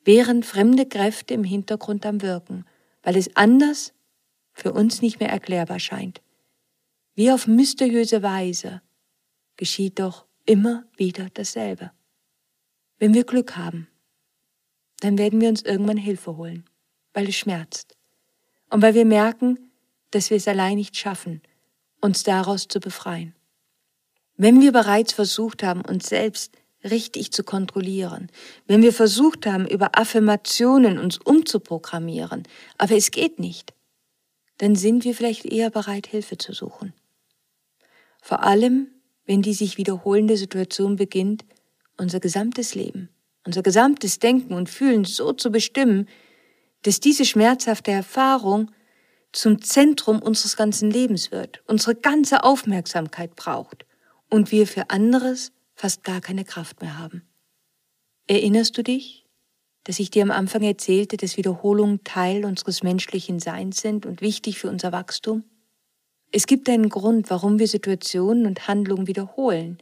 wären 0.05 0.41
fremde 0.41 0.85
Kräfte 0.85 1.33
im 1.33 1.43
Hintergrund 1.43 2.05
am 2.05 2.21
Wirken, 2.21 2.65
weil 3.03 3.17
es 3.17 3.35
anders 3.35 3.93
für 4.53 4.71
uns 4.71 5.01
nicht 5.01 5.19
mehr 5.19 5.29
erklärbar 5.29 5.79
scheint. 5.79 6.21
Wie 7.15 7.31
auf 7.31 7.45
mysteriöse 7.45 8.23
Weise 8.23 8.81
geschieht 9.57 9.99
doch 9.99 10.25
immer 10.45 10.85
wieder 10.95 11.27
dasselbe. 11.33 11.91
Wenn 12.97 13.13
wir 13.13 13.25
Glück 13.25 13.57
haben, 13.57 13.87
dann 15.01 15.17
werden 15.17 15.41
wir 15.41 15.49
uns 15.49 15.61
irgendwann 15.61 15.97
Hilfe 15.97 16.37
holen, 16.37 16.65
weil 17.13 17.27
es 17.27 17.35
schmerzt 17.35 17.97
und 18.73 18.81
weil 18.81 18.95
wir 18.95 19.05
merken, 19.05 19.59
dass 20.09 20.31
wir 20.31 20.37
es 20.37 20.47
allein 20.47 20.77
nicht 20.77 20.97
schaffen, 20.97 21.43
uns 22.01 22.23
daraus 22.23 22.67
zu 22.67 22.79
befreien. 22.79 23.35
Wenn 24.35 24.61
wir 24.61 24.71
bereits 24.71 25.13
versucht 25.13 25.61
haben, 25.61 25.81
uns 25.81 26.09
selbst 26.09 26.57
richtig 26.83 27.31
zu 27.31 27.43
kontrollieren, 27.43 28.31
wenn 28.65 28.81
wir 28.81 28.91
versucht 28.91 29.45
haben, 29.45 29.67
über 29.67 29.91
Affirmationen 29.95 30.97
uns 30.97 31.19
umzuprogrammieren, 31.19 32.47
aber 32.79 32.95
es 32.95 33.11
geht 33.11 33.37
nicht, 33.37 33.75
dann 34.57 34.75
sind 34.75 35.03
wir 35.03 35.13
vielleicht 35.13 35.45
eher 35.45 35.69
bereit, 35.69 36.07
Hilfe 36.07 36.39
zu 36.39 36.51
suchen. 36.51 36.93
Vor 38.23 38.41
allem, 38.41 38.87
wenn 39.27 39.43
die 39.43 39.53
sich 39.53 39.77
wiederholende 39.77 40.35
Situation 40.35 40.95
beginnt, 40.95 41.45
unser 41.95 42.19
gesamtes 42.19 42.73
Leben, 42.73 43.09
unser 43.45 43.61
gesamtes 43.61 44.17
Denken 44.17 44.55
und 44.55 44.67
Fühlen 44.67 45.05
so 45.05 45.31
zu 45.31 45.51
bestimmen, 45.51 46.07
dass 46.83 46.99
diese 46.99 47.25
schmerzhafte 47.25 47.91
Erfahrung 47.91 48.71
zum 49.31 49.61
Zentrum 49.61 50.21
unseres 50.21 50.55
ganzen 50.55 50.91
Lebens 50.91 51.31
wird, 51.31 51.63
unsere 51.65 51.95
ganze 51.95 52.43
Aufmerksamkeit 52.43 53.35
braucht 53.35 53.85
und 54.29 54.51
wir 54.51 54.67
für 54.67 54.89
anderes 54.89 55.51
fast 55.75 56.03
gar 56.03 56.21
keine 56.21 56.45
Kraft 56.45 56.81
mehr 56.81 56.99
haben. 56.99 57.23
Erinnerst 58.27 58.77
du 58.77 58.83
dich, 58.83 59.25
dass 59.83 59.99
ich 59.99 60.11
dir 60.11 60.23
am 60.23 60.31
Anfang 60.31 60.61
erzählte, 60.61 61.17
dass 61.17 61.35
Wiederholungen 61.35 62.03
Teil 62.03 62.45
unseres 62.45 62.83
menschlichen 62.83 63.39
Seins 63.39 63.81
sind 63.81 64.05
und 64.05 64.21
wichtig 64.21 64.59
für 64.59 64.69
unser 64.69 64.91
Wachstum? 64.91 65.43
Es 66.31 66.47
gibt 66.47 66.69
einen 66.69 66.89
Grund, 66.89 67.29
warum 67.29 67.59
wir 67.59 67.67
Situationen 67.67 68.45
und 68.45 68.67
Handlungen 68.67 69.07
wiederholen, 69.07 69.77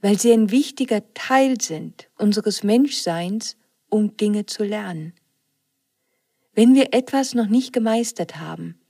weil 0.00 0.18
sie 0.18 0.32
ein 0.32 0.50
wichtiger 0.50 1.02
Teil 1.14 1.60
sind 1.60 2.08
unseres 2.16 2.62
Menschseins, 2.62 3.56
um 3.88 4.16
Dinge 4.16 4.46
zu 4.46 4.62
lernen. 4.62 5.14
Wenn 6.52 6.74
wir 6.74 6.92
etwas 6.92 7.34
noch 7.34 7.46
nicht 7.46 7.72
gemeistert 7.72 8.36
haben, 8.36 8.80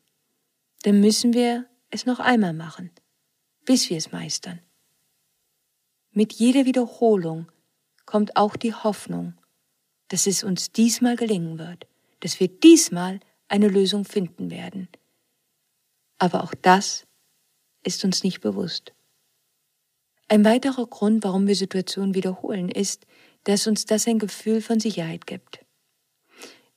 dann 0.83 1.01
müssen 1.01 1.35
wir 1.35 1.67
es 1.91 2.07
noch 2.07 2.19
einmal 2.19 2.55
machen, 2.55 2.91
bis 3.65 3.91
wir 3.91 3.99
es 3.99 4.13
meistern. 4.13 4.61
Mit 6.13 6.33
jeder 6.33 6.65
Wiederholung 6.65 7.51
kommt 8.07 8.37
auch 8.37 8.57
die 8.57 8.75
Hoffnung, 8.75 9.35
dass 10.09 10.27
es 10.27 10.43
uns 10.43 10.73
diesmal 10.73 11.17
gelingen 11.17 11.59
wird, 11.59 11.87
dass 12.21 12.41
wir 12.41 12.49
diesmal 12.49 13.21
eine 13.49 13.69
Lösung 13.69 14.05
finden 14.05 14.51
werden. 14.51 14.89
Aber 16.19 16.43
auch 16.45 16.55
das 16.55 17.07
ist 17.85 18.05
uns 18.05 18.25
nicht 18.25 18.41
bewusst. 18.41 18.93
Ein 20.29 20.45
weiterer 20.45 20.87
Grund, 20.87 21.25
warum 21.25 21.47
wir 21.47 21.57
Situationen 21.57 22.15
wiederholen, 22.15 22.69
ist, 22.69 23.07
dass 23.45 23.67
uns 23.67 23.85
das 23.85 24.07
ein 24.07 24.19
Gefühl 24.19 24.61
von 24.63 24.81
Sicherheit 24.81 25.27
gibt. 25.27 25.65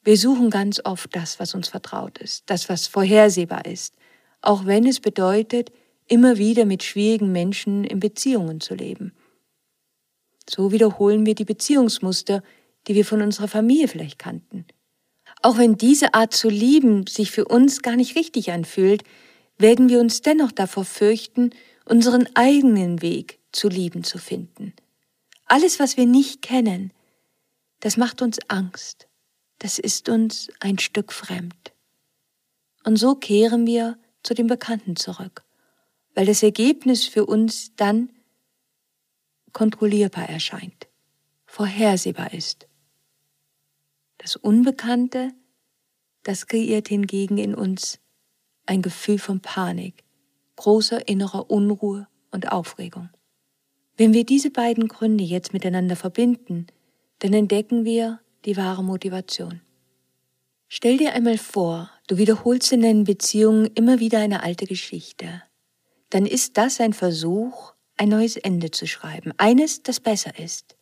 Wir 0.04 0.18
suchen 0.18 0.50
ganz 0.50 0.82
oft 0.84 1.16
das, 1.16 1.39
was 1.39 1.56
uns 1.56 1.70
vertraut 1.70 2.18
ist, 2.18 2.44
das, 2.48 2.70
was 2.70 2.88
vorhersehbar 2.88 3.66
ist, 3.66 3.96
auch 4.42 4.66
wenn 4.66 4.86
es 4.86 5.00
bedeutet, 5.00 5.72
immer 6.08 6.38
wieder 6.38 6.66
mit 6.66 6.84
schwierigen 6.84 7.32
Menschen 7.32 7.84
in 7.86 8.00
Beziehungen 8.00 8.60
zu 8.60 8.76
leben 8.76 9.13
so 10.50 10.72
wiederholen 10.72 11.26
wir 11.26 11.36
die 11.36 11.46
Beziehungsmuster, 11.46 12.44
die 12.88 12.96
wir 12.96 13.06
von 13.06 13.22
unserer 13.22 13.48
Familie 13.48 13.88
vielleicht 13.88 14.20
kannten. 14.20 14.66
Auch 15.42 15.58
wenn 15.58 15.78
diese 15.78 16.13
Art 16.13 16.34
zu 16.34 16.50
lieben 16.50 17.08
sich 17.08 17.32
für 17.32 17.46
uns 17.46 17.82
gar 17.82 17.96
nicht 17.96 18.16
richtig 18.16 18.52
anfühlt, 18.52 19.04
werden 19.58 19.89
wir 19.89 20.00
uns 20.00 20.22
dennoch 20.22 20.52
davor 20.52 20.86
fürchten, 20.86 21.52
unseren 21.86 22.28
eigenen 22.36 23.02
Weg 23.02 23.39
zu 23.52 23.68
lieben 23.68 24.04
zu 24.04 24.18
finden. 24.18 24.74
Alles, 25.46 25.80
was 25.80 25.98
wir 25.98 26.06
nicht 26.06 26.42
kennen, 26.42 26.92
das 27.82 27.98
macht 27.98 28.22
uns 28.22 28.39
Angst, 28.48 29.08
das 29.63 29.80
ist 29.80 30.10
uns 30.10 30.49
ein 30.60 30.78
Stück 30.78 31.13
fremd. 31.13 31.71
Und 32.84 32.97
so 32.97 33.15
kehren 33.15 33.65
wir 33.65 33.97
zu 34.21 34.34
dem 34.34 34.47
Bekannten 34.47 34.97
zurück, 34.97 35.45
weil 36.15 36.26
das 36.26 36.43
Ergebnis 36.43 37.06
für 37.06 37.26
uns 37.26 37.73
dann 37.78 38.10
kontrollierbar 39.54 40.28
erscheint, 40.28 40.89
vorhersehbar 41.45 42.34
ist. 42.34 42.67
Das 44.17 44.36
Unbekannte, 44.36 45.32
das 46.23 46.47
kreiert 46.47 46.89
hingegen 46.89 47.38
in 47.38 47.56
uns 47.56 47.99
ein 48.65 48.82
Gefühl 48.82 49.17
von 49.17 49.39
Panik, 49.39 50.04
großer 50.58 51.08
innerer 51.08 51.49
Unruhe 51.49 52.10
und 52.32 52.52
Aufregung. 52.52 53.10
Wenn 53.95 54.12
wir 54.12 54.26
diese 54.26 54.52
beiden 54.52 54.89
Gründe 54.89 55.23
jetzt 55.23 55.54
miteinander 55.54 55.95
verbinden, 55.95 56.67
dann 57.19 57.32
entdecken 57.32 57.86
wir 57.86 58.19
die 58.45 58.58
wahre 58.58 58.84
Motivation. 58.84 59.62
Stell 60.67 60.97
dir 60.97 61.13
einmal 61.13 61.38
vor, 61.38 61.91
du 62.08 62.17
wiederholst 62.17 62.71
in 62.71 62.82
deinen 62.82 63.03
Beziehungen 63.03 63.67
immer 63.75 63.99
wieder 63.99 64.19
eine 64.19 64.43
alte 64.43 64.65
Geschichte. 64.65 65.43
Dann 66.10 66.25
ist 66.25 66.58
das 66.58 66.79
ein 66.79 66.93
Versuch, 66.93 67.73
ein 67.97 68.10
neues 68.10 68.38
Ende 68.38 68.71
zu 68.71 68.88
schreiben, 68.88 69.34
eines, 69.38 69.84
das 69.84 69.99
besser 69.99 70.38
ist, 70.39 70.75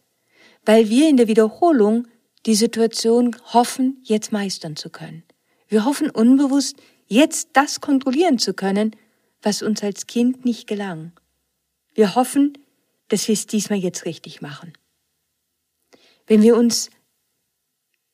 weil 0.66 0.90
wir 0.90 1.10
in 1.10 1.18
der 1.18 1.28
Wiederholung 1.28 2.08
die 2.46 2.56
Situation 2.56 3.36
hoffen, 3.54 4.00
jetzt 4.04 4.32
meistern 4.32 4.76
zu 4.76 4.90
können. 4.90 5.24
Wir 5.68 5.86
hoffen 5.86 6.10
unbewusst, 6.10 6.78
jetzt 7.08 7.50
das 7.54 7.82
kontrollieren 7.82 8.40
zu 8.40 8.54
können, 8.54 8.96
was 9.42 9.62
uns 9.62 9.84
als 9.84 10.08
Kind 10.08 10.46
nicht 10.46 10.68
gelang. 10.68 11.12
Wir 11.94 12.16
hoffen, 12.16 12.58
dass 13.10 13.28
wir 13.28 13.34
es 13.34 13.46
diesmal 13.46 13.80
jetzt 13.80 14.06
richtig 14.06 14.42
machen. 14.42 14.74
Wenn 16.28 16.42
wir 16.42 16.56
uns 16.56 16.90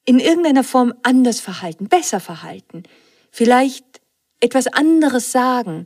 in 0.08 0.20
irgendeiner 0.20 0.64
Form 0.64 0.94
anders 1.04 1.42
verhalten, 1.42 1.90
besser 1.90 2.22
verhalten, 2.22 2.84
vielleicht 3.30 4.02
etwas 4.40 4.68
anderes 4.68 5.34
sagen, 5.34 5.84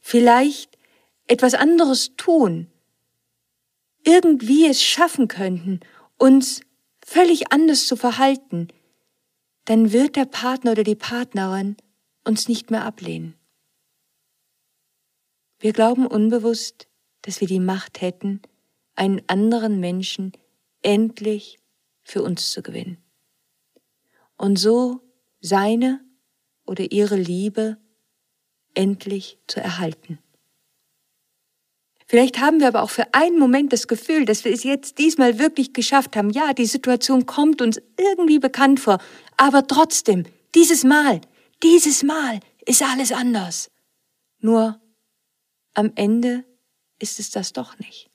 vielleicht 0.00 0.76
etwas 1.28 1.54
anderes 1.54 2.16
tun, 2.16 2.66
irgendwie 4.04 4.66
es 4.66 4.82
schaffen 4.82 5.28
könnten, 5.28 5.78
uns 6.18 6.62
völlig 7.04 7.52
anders 7.52 7.86
zu 7.86 7.94
verhalten, 7.94 8.66
dann 9.64 9.92
wird 9.92 10.16
der 10.16 10.26
Partner 10.26 10.72
oder 10.72 10.82
die 10.82 10.96
Partnerin 10.96 11.76
uns 12.24 12.48
nicht 12.48 12.72
mehr 12.72 12.84
ablehnen. 12.84 13.34
Wir 15.60 15.72
glauben 15.72 16.08
unbewusst, 16.08 16.88
dass 17.22 17.40
wir 17.40 17.46
die 17.46 17.60
Macht 17.60 18.00
hätten, 18.00 18.42
einen 18.96 19.22
anderen 19.28 19.78
Menschen 19.78 20.32
endlich 20.82 21.60
für 22.02 22.24
uns 22.24 22.50
zu 22.50 22.60
gewinnen. 22.62 23.01
Und 24.42 24.56
so 24.56 25.00
seine 25.40 26.04
oder 26.66 26.90
ihre 26.90 27.14
Liebe 27.14 27.76
endlich 28.74 29.38
zu 29.46 29.60
erhalten. 29.60 30.18
Vielleicht 32.08 32.40
haben 32.40 32.58
wir 32.58 32.66
aber 32.66 32.82
auch 32.82 32.90
für 32.90 33.14
einen 33.14 33.38
Moment 33.38 33.72
das 33.72 33.86
Gefühl, 33.86 34.24
dass 34.24 34.44
wir 34.44 34.52
es 34.52 34.64
jetzt 34.64 34.98
diesmal 34.98 35.38
wirklich 35.38 35.72
geschafft 35.72 36.16
haben. 36.16 36.30
Ja, 36.30 36.54
die 36.54 36.66
Situation 36.66 37.24
kommt 37.24 37.62
uns 37.62 37.80
irgendwie 37.96 38.40
bekannt 38.40 38.80
vor, 38.80 38.98
aber 39.36 39.64
trotzdem, 39.68 40.24
dieses 40.56 40.82
Mal, 40.82 41.20
dieses 41.62 42.02
Mal 42.02 42.40
ist 42.66 42.82
alles 42.82 43.12
anders. 43.12 43.70
Nur 44.40 44.80
am 45.74 45.92
Ende 45.94 46.44
ist 46.98 47.20
es 47.20 47.30
das 47.30 47.52
doch 47.52 47.78
nicht. 47.78 48.10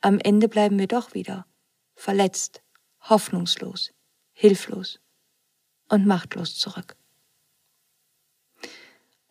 Am 0.00 0.18
Ende 0.18 0.48
bleiben 0.48 0.76
wir 0.76 0.88
doch 0.88 1.14
wieder 1.14 1.46
verletzt, 1.94 2.62
hoffnungslos, 3.08 3.92
hilflos 4.32 4.99
und 5.90 6.06
machtlos 6.06 6.56
zurück. 6.56 6.96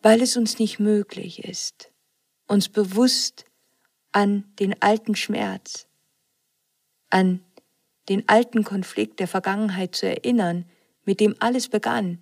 Weil 0.02 0.22
es 0.22 0.36
uns 0.36 0.58
nicht 0.58 0.78
möglich 0.78 1.44
ist, 1.44 1.90
uns 2.46 2.68
bewusst 2.68 3.44
an 4.12 4.44
den 4.58 4.80
alten 4.80 5.16
Schmerz, 5.16 5.88
an 7.10 7.44
den 8.08 8.28
alten 8.28 8.64
Konflikt 8.64 9.20
der 9.20 9.28
Vergangenheit 9.28 9.94
zu 9.94 10.06
erinnern, 10.06 10.64
mit 11.04 11.20
dem 11.20 11.34
alles 11.38 11.68
begann, 11.68 12.20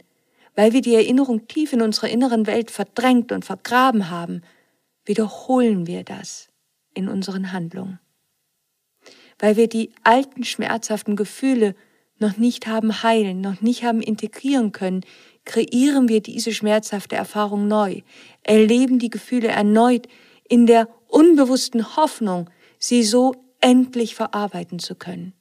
weil 0.55 0.73
wir 0.73 0.81
die 0.81 0.95
Erinnerung 0.95 1.47
tief 1.47 1.73
in 1.73 1.83
unserer 1.83 2.09
inneren 2.09 2.47
Welt 2.47 2.71
verdrängt 2.71 3.33
und 3.33 3.45
vergraben 3.45 4.11
haben, 4.11 4.43
wiederholen 5.05 5.87
wir 5.87 6.05
das 6.05 6.49
in 6.95 7.09
unseren 7.09 7.53
Handlungen. 7.53 8.01
Weil 9.39 9.57
wir 9.57 9.69
die 9.69 9.93
alten 10.03 10.45
schmerzhaften 10.45 11.17
Gefühle 11.17 11.75
noch 12.19 12.37
nicht 12.37 12.67
haben 12.67 13.03
heilen, 13.03 13.41
noch 13.41 13.61
nicht 13.61 13.85
haben 13.85 14.03
integrieren 14.03 14.73
können, 14.73 15.03
kreieren 15.45 16.09
wir 16.09 16.21
diese 16.21 16.53
schmerzhafte 16.53 17.17
Erfahrung 17.17 17.69
neu, 17.69 18.03
erleben 18.43 18.99
die 18.99 19.11
Gefühle 19.11 19.49
erneut 19.49 20.07
in 20.49 20.67
der 20.67 20.89
unbewussten 21.09 21.97
Hoffnung, 21.97 22.51
sie 22.79 23.03
so 23.03 23.35
endlich 23.61 24.15
verarbeiten 24.15 24.79
zu 24.79 24.95
können. 24.95 25.33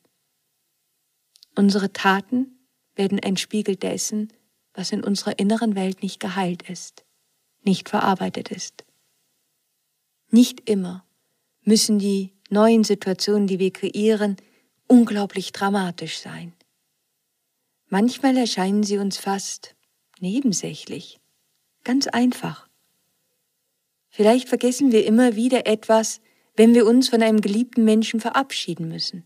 Unsere 1.55 1.91
Taten 1.91 2.57
werden 2.95 3.19
ein 3.19 3.37
Spiegel 3.37 3.75
dessen, 3.75 4.31
was 4.73 4.91
in 4.91 5.03
unserer 5.03 5.39
inneren 5.39 5.75
Welt 5.75 6.03
nicht 6.03 6.19
geheilt 6.19 6.69
ist, 6.69 7.05
nicht 7.63 7.89
verarbeitet 7.89 8.51
ist. 8.51 8.85
Nicht 10.29 10.69
immer 10.69 11.05
müssen 11.63 11.99
die 11.99 12.33
neuen 12.49 12.83
Situationen, 12.83 13.47
die 13.47 13.59
wir 13.59 13.71
kreieren, 13.71 14.37
unglaublich 14.87 15.51
dramatisch 15.51 16.19
sein. 16.19 16.53
Manchmal 17.89 18.36
erscheinen 18.36 18.84
sie 18.84 18.97
uns 18.97 19.17
fast 19.17 19.76
nebensächlich, 20.19 21.19
ganz 21.86 22.08
einfach. 22.08 22.67
Vielleicht 24.10 24.50
vergessen 24.50 24.91
wir 24.91 25.06
immer 25.06 25.36
wieder 25.38 25.67
etwas, 25.67 26.19
wenn 26.58 26.73
wir 26.73 26.86
uns 26.86 27.08
von 27.08 27.21
einem 27.21 27.39
geliebten 27.39 27.86
Menschen 27.86 28.19
verabschieden 28.19 28.89
müssen. 28.89 29.23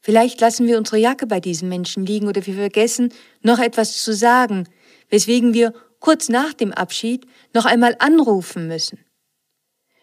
Vielleicht 0.00 0.40
lassen 0.40 0.68
wir 0.68 0.78
unsere 0.78 0.98
Jacke 0.98 1.26
bei 1.26 1.40
diesem 1.40 1.68
Menschen 1.68 2.06
liegen 2.06 2.28
oder 2.28 2.46
wir 2.46 2.54
vergessen, 2.54 3.12
noch 3.42 3.58
etwas 3.58 4.02
zu 4.02 4.14
sagen, 4.14 4.68
weswegen 5.08 5.52
wir 5.52 5.74
kurz 5.98 6.28
nach 6.28 6.52
dem 6.52 6.72
Abschied 6.72 7.26
noch 7.54 7.64
einmal 7.64 7.96
anrufen 7.98 8.68
müssen. 8.68 9.04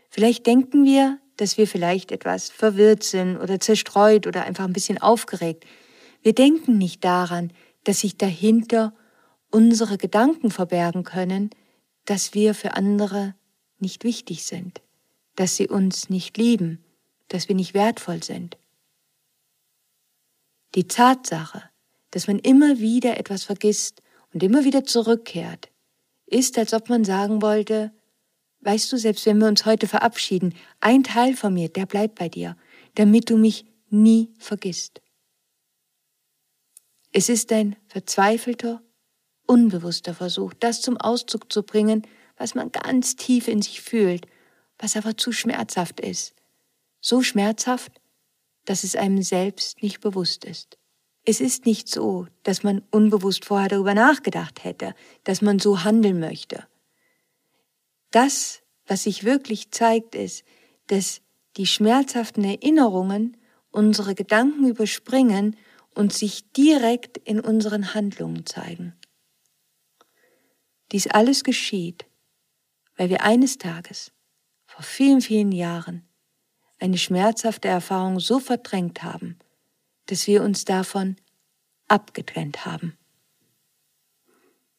Vielleicht 0.09 0.45
denken 0.45 0.83
wir, 0.83 1.19
dass 1.37 1.57
wir 1.57 1.67
vielleicht 1.67 2.11
etwas 2.11 2.49
verwirrt 2.49 3.03
sind 3.03 3.37
oder 3.37 3.59
zerstreut 3.59 4.27
oder 4.27 4.43
einfach 4.43 4.65
ein 4.65 4.73
bisschen 4.73 4.97
aufgeregt. 4.97 5.65
Wir 6.21 6.33
denken 6.33 6.77
nicht 6.77 7.03
daran, 7.03 7.53
dass 7.87 8.01
sich 8.01 8.17
dahinter 8.17 8.93
unsere 9.49 9.97
Gedanken 9.97 10.51
verbergen 10.51 11.05
können, 11.05 11.51
dass 12.03 12.33
wir 12.33 12.53
für 12.53 12.73
andere 12.73 13.33
nicht 13.79 14.03
wichtig 14.03 14.43
sind, 14.43 14.81
dass 15.37 15.55
sie 15.55 15.69
uns 15.69 16.09
nicht 16.09 16.35
lieben, 16.35 16.83
dass 17.29 17.47
wir 17.47 17.55
nicht 17.55 17.73
wertvoll 17.73 18.21
sind. 18.23 18.57
Die 20.75 20.85
Tatsache, 20.85 21.63
dass 22.11 22.27
man 22.27 22.39
immer 22.39 22.79
wieder 22.79 23.17
etwas 23.17 23.45
vergisst 23.45 24.01
und 24.33 24.43
immer 24.43 24.65
wieder 24.65 24.83
zurückkehrt, 24.83 25.69
ist, 26.25 26.57
als 26.57 26.73
ob 26.73 26.89
man 26.89 27.05
sagen 27.05 27.41
wollte, 27.41 27.93
weißt 28.59 28.91
du, 28.91 28.97
selbst 28.97 29.25
wenn 29.25 29.37
wir 29.37 29.47
uns 29.47 29.65
heute 29.65 29.87
verabschieden, 29.87 30.55
ein 30.81 31.05
Teil 31.05 31.37
von 31.37 31.53
mir, 31.53 31.69
der 31.69 31.85
bleibt 31.85 32.15
bei 32.15 32.27
dir, 32.27 32.57
damit 32.95 33.29
du 33.29 33.37
mich 33.37 33.65
nie 33.89 34.33
vergisst. 34.39 34.99
Es 37.19 37.29
ist 37.29 37.51
ein 37.51 37.75
verzweifelter, 37.87 38.79
unbewusster 39.47 40.13
Versuch, 40.13 40.53
das 40.53 40.81
zum 40.81 40.97
Ausdruck 40.97 41.51
zu 41.51 41.63
bringen, 41.63 42.03
was 42.37 42.53
man 42.53 42.71
ganz 42.71 43.15
tief 43.15 43.47
in 43.47 43.59
sich 43.59 43.81
fühlt, 43.81 44.27
was 44.77 44.95
aber 44.95 45.17
zu 45.17 45.31
schmerzhaft 45.31 45.99
ist. 45.99 46.35
So 47.01 47.23
schmerzhaft, 47.23 47.91
dass 48.65 48.83
es 48.83 48.95
einem 48.95 49.23
selbst 49.23 49.81
nicht 49.81 49.99
bewusst 49.99 50.45
ist. 50.45 50.77
Es 51.25 51.41
ist 51.41 51.65
nicht 51.65 51.89
so, 51.89 52.27
dass 52.43 52.61
man 52.61 52.83
unbewusst 52.91 53.45
vorher 53.45 53.69
darüber 53.69 53.95
nachgedacht 53.95 54.63
hätte, 54.63 54.93
dass 55.23 55.41
man 55.41 55.57
so 55.57 55.83
handeln 55.83 56.19
möchte. 56.19 56.67
Das, 58.11 58.61
was 58.85 59.05
sich 59.05 59.23
wirklich 59.23 59.71
zeigt, 59.71 60.13
ist, 60.13 60.43
dass 60.85 61.21
die 61.55 61.65
schmerzhaften 61.65 62.43
Erinnerungen 62.43 63.37
unsere 63.71 64.13
Gedanken 64.13 64.67
überspringen 64.67 65.55
und 65.97 66.13
sich 66.13 66.51
direkt 66.51 67.17
in 67.17 67.39
unseren 67.39 67.95
Handlungen 67.95 68.45
zeigen. 68.45 68.93
Dies 70.91 71.07
alles 71.07 71.43
geschieht, 71.43 72.05
weil 72.97 73.09
wir 73.09 73.23
eines 73.23 73.57
Tages, 73.57 74.11
vor 74.67 74.83
vielen, 74.83 75.21
vielen 75.21 75.51
Jahren, 75.51 76.07
eine 76.77 76.99
schmerzhafte 76.99 77.67
Erfahrung 77.67 78.19
so 78.19 78.39
verdrängt 78.39 79.01
haben, 79.01 79.39
dass 80.05 80.27
wir 80.27 80.43
uns 80.43 80.65
davon 80.65 81.15
abgetrennt 81.87 82.63
haben. 82.63 82.95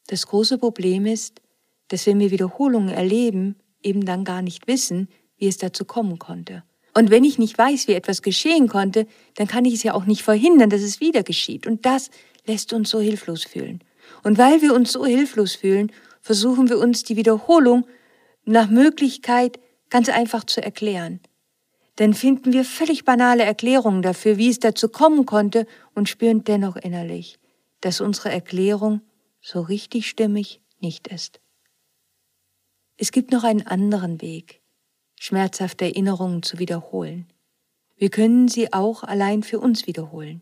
Das 0.07 0.25
große 0.25 0.57
Problem 0.57 1.05
ist, 1.05 1.41
dass 1.89 2.07
wenn 2.07 2.19
wir 2.19 2.31
Wiederholungen 2.31 2.89
erleben, 2.89 3.57
eben 3.83 4.05
dann 4.05 4.23
gar 4.23 4.41
nicht 4.41 4.67
wissen, 4.67 5.09
wie 5.35 5.47
es 5.47 5.57
dazu 5.57 5.83
kommen 5.83 6.17
konnte. 6.17 6.63
Und 6.93 7.09
wenn 7.09 7.23
ich 7.23 7.37
nicht 7.37 7.57
weiß, 7.57 7.87
wie 7.87 7.93
etwas 7.93 8.21
geschehen 8.21 8.67
konnte, 8.67 9.07
dann 9.35 9.47
kann 9.47 9.65
ich 9.65 9.75
es 9.75 9.83
ja 9.83 9.93
auch 9.93 10.05
nicht 10.05 10.23
verhindern, 10.23 10.69
dass 10.69 10.81
es 10.81 10.99
wieder 10.99 11.23
geschieht. 11.23 11.67
Und 11.67 11.85
das 11.85 12.09
lässt 12.45 12.73
uns 12.73 12.89
so 12.89 12.99
hilflos 12.99 13.43
fühlen. 13.43 13.83
Und 14.23 14.37
weil 14.37 14.61
wir 14.61 14.73
uns 14.73 14.91
so 14.91 15.05
hilflos 15.05 15.55
fühlen, 15.55 15.91
versuchen 16.21 16.69
wir 16.69 16.79
uns 16.79 17.03
die 17.03 17.15
Wiederholung 17.15 17.85
nach 18.45 18.69
Möglichkeit 18.69 19.59
ganz 19.89 20.09
einfach 20.09 20.43
zu 20.43 20.61
erklären. 20.61 21.19
Dann 21.95 22.13
finden 22.13 22.53
wir 22.53 22.63
völlig 22.63 23.03
banale 23.03 23.43
Erklärungen 23.43 24.01
dafür, 24.01 24.37
wie 24.37 24.49
es 24.49 24.59
dazu 24.59 24.89
kommen 24.89 25.25
konnte 25.25 25.67
und 25.93 26.07
spüren 26.07 26.43
dennoch 26.43 26.77
innerlich, 26.77 27.37
dass 27.81 28.01
unsere 28.01 28.31
Erklärung 28.31 29.01
so 29.41 29.61
richtig 29.61 30.07
stimmig 30.07 30.61
nicht 30.79 31.07
ist. 31.07 31.39
Es 32.97 33.11
gibt 33.11 33.31
noch 33.31 33.43
einen 33.43 33.65
anderen 33.67 34.21
Weg, 34.21 34.58
schmerzhafte 35.19 35.85
Erinnerungen 35.85 36.41
zu 36.41 36.57
wiederholen. 36.57 37.27
Wir 37.97 38.09
können 38.09 38.47
sie 38.47 38.73
auch 38.73 39.03
allein 39.03 39.43
für 39.43 39.59
uns 39.59 39.85
wiederholen. 39.85 40.41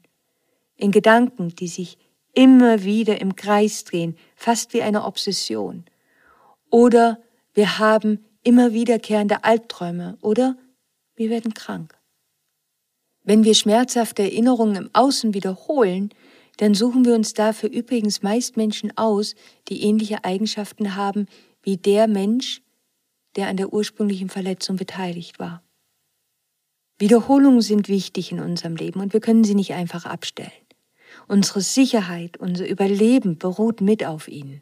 In 0.75 0.91
Gedanken, 0.91 1.49
die 1.49 1.67
sich 1.67 1.97
immer 2.33 2.83
wieder 2.83 3.19
im 3.19 3.35
Kreis 3.35 3.83
drehen, 3.83 4.15
fast 4.35 4.73
wie 4.73 4.83
eine 4.83 5.03
Obsession. 5.05 5.85
Oder 6.69 7.19
wir 7.55 7.79
haben 7.79 8.23
immer 8.43 8.73
wiederkehrende 8.73 9.43
Albträume 9.43 10.17
oder 10.21 10.55
wir 11.15 11.31
werden 11.31 11.55
krank. 11.55 11.97
Wenn 13.23 13.43
wir 13.43 13.55
schmerzhafte 13.55 14.21
Erinnerungen 14.21 14.75
im 14.75 14.89
Außen 14.93 15.33
wiederholen, 15.33 16.13
dann 16.57 16.75
suchen 16.75 17.03
wir 17.03 17.15
uns 17.15 17.33
dafür 17.33 17.69
übrigens 17.69 18.21
meist 18.21 18.55
Menschen 18.55 18.95
aus, 18.97 19.33
die 19.67 19.81
ähnliche 19.81 20.23
Eigenschaften 20.23 20.95
haben 20.95 21.25
wie 21.63 21.77
der 21.77 22.07
Mensch, 22.07 22.61
der 23.37 23.47
an 23.47 23.55
der 23.55 23.71
ursprünglichen 23.71 24.29
Verletzung 24.29 24.75
beteiligt 24.75 25.39
war. 25.39 25.63
Wiederholungen 26.99 27.61
sind 27.61 27.87
wichtig 27.87 28.31
in 28.31 28.39
unserem 28.39 28.75
Leben 28.75 28.99
und 28.99 29.13
wir 29.13 29.19
können 29.19 29.43
sie 29.43 29.55
nicht 29.55 29.73
einfach 29.73 30.05
abstellen. 30.05 30.51
Unsere 31.27 31.61
Sicherheit, 31.61 32.37
unser 32.37 32.67
Überleben 32.67 33.37
beruht 33.37 33.81
mit 33.81 34.03
auf 34.05 34.27
ihnen. 34.27 34.61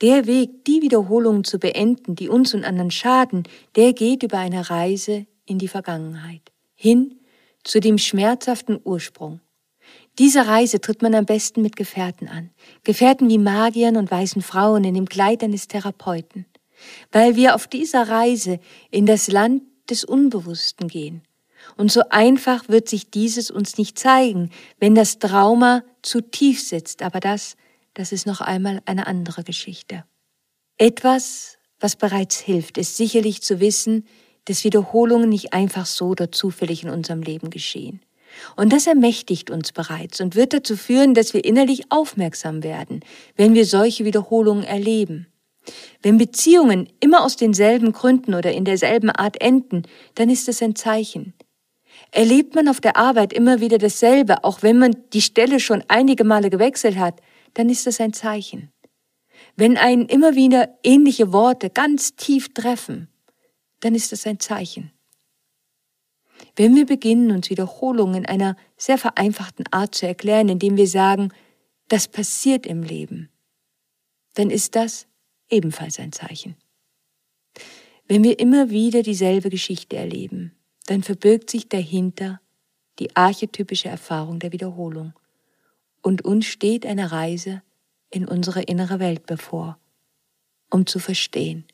Der 0.00 0.26
Weg, 0.26 0.64
die 0.64 0.82
Wiederholungen 0.82 1.44
zu 1.44 1.58
beenden, 1.58 2.16
die 2.16 2.28
uns 2.28 2.54
und 2.54 2.64
anderen 2.64 2.90
schaden, 2.90 3.44
der 3.76 3.92
geht 3.92 4.22
über 4.22 4.38
eine 4.38 4.68
Reise 4.70 5.26
in 5.44 5.58
die 5.58 5.68
Vergangenheit, 5.68 6.50
hin 6.74 7.20
zu 7.62 7.78
dem 7.78 7.98
schmerzhaften 7.98 8.80
Ursprung. 8.82 9.40
Diese 10.18 10.46
Reise 10.46 10.80
tritt 10.80 11.02
man 11.02 11.14
am 11.14 11.26
besten 11.26 11.62
mit 11.62 11.76
Gefährten 11.76 12.28
an, 12.28 12.50
Gefährten 12.84 13.28
wie 13.28 13.38
Magiern 13.38 13.96
und 13.96 14.10
weißen 14.10 14.42
Frauen 14.42 14.84
in 14.84 14.94
dem 14.94 15.08
Kleid 15.08 15.42
eines 15.42 15.68
Therapeuten, 15.68 16.46
weil 17.10 17.36
wir 17.36 17.54
auf 17.54 17.66
dieser 17.66 18.08
Reise 18.08 18.60
in 18.90 19.06
das 19.06 19.28
Land 19.28 19.62
des 19.90 20.04
Unbewussten 20.04 20.88
gehen. 20.88 21.22
Und 21.76 21.92
so 21.92 22.02
einfach 22.10 22.68
wird 22.68 22.88
sich 22.88 23.10
dieses 23.10 23.50
uns 23.50 23.78
nicht 23.78 23.98
zeigen, 23.98 24.50
wenn 24.78 24.94
das 24.94 25.18
Trauma 25.18 25.84
zu 26.02 26.20
tief 26.20 26.62
sitzt, 26.62 27.02
aber 27.02 27.20
das 27.20 27.56
das 27.94 28.12
ist 28.12 28.26
noch 28.26 28.40
einmal 28.40 28.80
eine 28.86 29.06
andere 29.06 29.44
Geschichte. 29.44 30.04
Etwas, 30.78 31.58
was 31.78 31.96
bereits 31.96 32.38
hilft, 32.38 32.78
ist 32.78 32.96
sicherlich 32.96 33.42
zu 33.42 33.60
wissen, 33.60 34.06
dass 34.46 34.64
Wiederholungen 34.64 35.28
nicht 35.28 35.52
einfach 35.52 35.86
so 35.86 36.06
oder 36.08 36.32
zufällig 36.32 36.82
in 36.82 36.90
unserem 36.90 37.22
Leben 37.22 37.50
geschehen. 37.50 38.00
Und 38.56 38.72
das 38.72 38.86
ermächtigt 38.86 39.50
uns 39.50 39.72
bereits 39.72 40.20
und 40.22 40.36
wird 40.36 40.54
dazu 40.54 40.76
führen, 40.76 41.12
dass 41.12 41.34
wir 41.34 41.44
innerlich 41.44 41.92
aufmerksam 41.92 42.62
werden, 42.62 43.00
wenn 43.36 43.52
wir 43.52 43.66
solche 43.66 44.06
Wiederholungen 44.06 44.64
erleben. 44.64 45.26
Wenn 46.02 46.18
Beziehungen 46.18 46.88
immer 47.00 47.24
aus 47.24 47.36
denselben 47.36 47.92
Gründen 47.92 48.34
oder 48.34 48.52
in 48.52 48.64
derselben 48.64 49.10
Art 49.10 49.40
enden, 49.40 49.82
dann 50.14 50.28
ist 50.28 50.48
das 50.48 50.62
ein 50.62 50.74
Zeichen. 50.74 51.34
Erlebt 52.10 52.54
man 52.54 52.68
auf 52.68 52.80
der 52.80 52.96
Arbeit 52.96 53.32
immer 53.32 53.60
wieder 53.60 53.78
dasselbe, 53.78 54.44
auch 54.44 54.62
wenn 54.62 54.78
man 54.78 54.96
die 55.12 55.22
Stelle 55.22 55.60
schon 55.60 55.84
einige 55.88 56.24
Male 56.24 56.50
gewechselt 56.50 56.96
hat, 56.96 57.20
dann 57.54 57.68
ist 57.68 57.86
das 57.86 58.00
ein 58.00 58.12
Zeichen. 58.12 58.70
Wenn 59.56 59.76
einen 59.76 60.06
immer 60.06 60.34
wieder 60.34 60.78
ähnliche 60.82 61.32
Worte 61.32 61.70
ganz 61.70 62.16
tief 62.16 62.52
treffen, 62.54 63.08
dann 63.80 63.94
ist 63.94 64.12
das 64.12 64.26
ein 64.26 64.40
Zeichen. 64.40 64.92
Wenn 66.56 66.74
wir 66.74 66.86
beginnen, 66.86 67.30
uns 67.30 67.50
Wiederholungen 67.50 68.16
in 68.16 68.26
einer 68.26 68.56
sehr 68.76 68.98
vereinfachten 68.98 69.66
Art 69.70 69.94
zu 69.94 70.06
erklären, 70.06 70.48
indem 70.48 70.76
wir 70.76 70.88
sagen, 70.88 71.32
das 71.88 72.08
passiert 72.08 72.66
im 72.66 72.82
Leben, 72.82 73.30
dann 74.34 74.50
ist 74.50 74.76
das 74.76 75.06
ebenfalls 75.52 75.98
ein 75.98 76.12
Zeichen. 76.12 76.56
Wenn 78.08 78.24
wir 78.24 78.38
immer 78.38 78.70
wieder 78.70 79.02
dieselbe 79.02 79.50
Geschichte 79.50 79.96
erleben, 79.96 80.52
dann 80.86 81.02
verbirgt 81.02 81.50
sich 81.50 81.68
dahinter 81.68 82.40
die 82.98 83.14
archetypische 83.16 83.88
Erfahrung 83.88 84.38
der 84.38 84.52
Wiederholung 84.52 85.12
und 86.02 86.24
uns 86.24 86.46
steht 86.46 86.84
eine 86.84 87.12
Reise 87.12 87.62
in 88.10 88.26
unsere 88.26 88.62
innere 88.62 88.98
Welt 88.98 89.26
bevor, 89.26 89.78
um 90.70 90.86
zu 90.86 90.98
verstehen, 90.98 91.64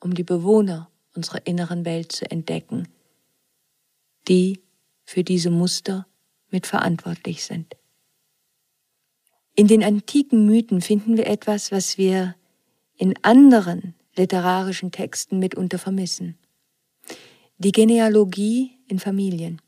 um 0.00 0.14
die 0.14 0.24
Bewohner 0.24 0.90
unserer 1.14 1.46
inneren 1.46 1.84
Welt 1.84 2.12
zu 2.12 2.28
entdecken, 2.30 2.88
die 4.28 4.60
für 5.04 5.22
diese 5.22 5.50
Muster 5.50 6.06
mitverantwortlich 6.50 7.44
sind. 7.44 7.76
In 9.54 9.68
den 9.68 9.82
antiken 9.82 10.46
Mythen 10.46 10.80
finden 10.80 11.16
wir 11.16 11.26
etwas, 11.26 11.72
was 11.72 11.96
wir 11.96 12.34
in 12.96 13.14
anderen 13.22 13.94
literarischen 14.16 14.90
Texten 14.90 15.38
mitunter 15.38 15.78
vermissen. 15.78 16.38
Die 17.58 17.72
Genealogie 17.72 18.78
in 18.88 18.98
Familien. 18.98 19.60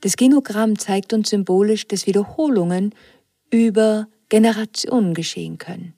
Das 0.00 0.16
Genogramm 0.16 0.78
zeigt 0.78 1.12
uns 1.12 1.30
symbolisch, 1.30 1.86
dass 1.88 2.06
Wiederholungen 2.06 2.94
über 3.50 4.08
Generationen 4.28 5.14
geschehen 5.14 5.58
können. 5.58 5.94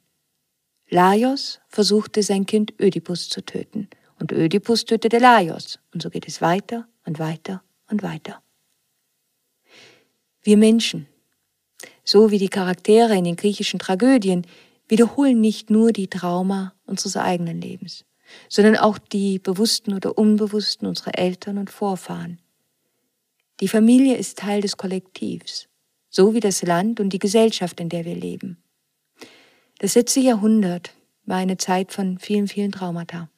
Laios 0.89 1.61
versuchte 1.69 2.23
sein 2.23 2.47
Kind 2.47 2.75
Ödipus 2.81 3.29
zu 3.29 3.45
töten 3.45 3.89
und 4.21 4.33
Ödipus 4.33 4.85
tötete 4.85 5.19
Laios 5.19 5.79
und 5.93 6.03
so 6.03 6.11
geht 6.11 6.29
es 6.29 6.41
weiter 6.41 6.87
und 7.05 7.19
weiter 7.19 7.63
und 7.91 8.03
weiter. 8.03 8.43
Wir 10.43 10.57
Menschen, 10.57 11.09
so 12.05 12.31
wie 12.31 12.39
die 12.39 12.49
Charaktere 12.49 13.17
in 13.17 13.25
den 13.25 13.37
griechischen 13.37 13.81
Tragödien, 13.81 14.47
wiederholen 14.89 15.41
nicht 15.41 15.71
nur 15.71 15.93
die 15.93 16.09
Trauma 16.09 16.75
unseres 16.87 17.17
eigenen 17.17 17.61
Lebens, 17.61 18.05
sondern 18.49 18.77
auch 18.77 18.99
die 18.99 19.39
bewussten 19.39 19.95
oder 19.95 20.17
unbewussten 20.17 20.87
unserer 20.87 21.19
Eltern 21.19 21.59
und 21.59 21.71
Vorfahren. 21.71 22.41
Die 23.61 23.69
Familie 23.69 24.17
ist 24.17 24.39
Teil 24.39 24.61
des 24.61 24.77
Kollektivs, 24.77 25.69
so 26.11 26.35
wie 26.35 26.41
das 26.41 26.63
Land 26.63 27.01
und 27.01 27.11
die 27.11 27.19
Gesellschaft, 27.19 27.81
in 27.81 27.89
der 27.89 28.05
wir 28.05 28.15
leben. 28.15 28.63
Das 29.79 29.95
letzte 29.95 30.21
Jahrhundert 30.21 30.93
war 31.25 31.39
eine 31.39 31.57
Zeit 31.57 31.93
von 31.93 32.19
vielen, 32.19 32.49
vielen 32.49 32.73
Traumata. 32.73 33.29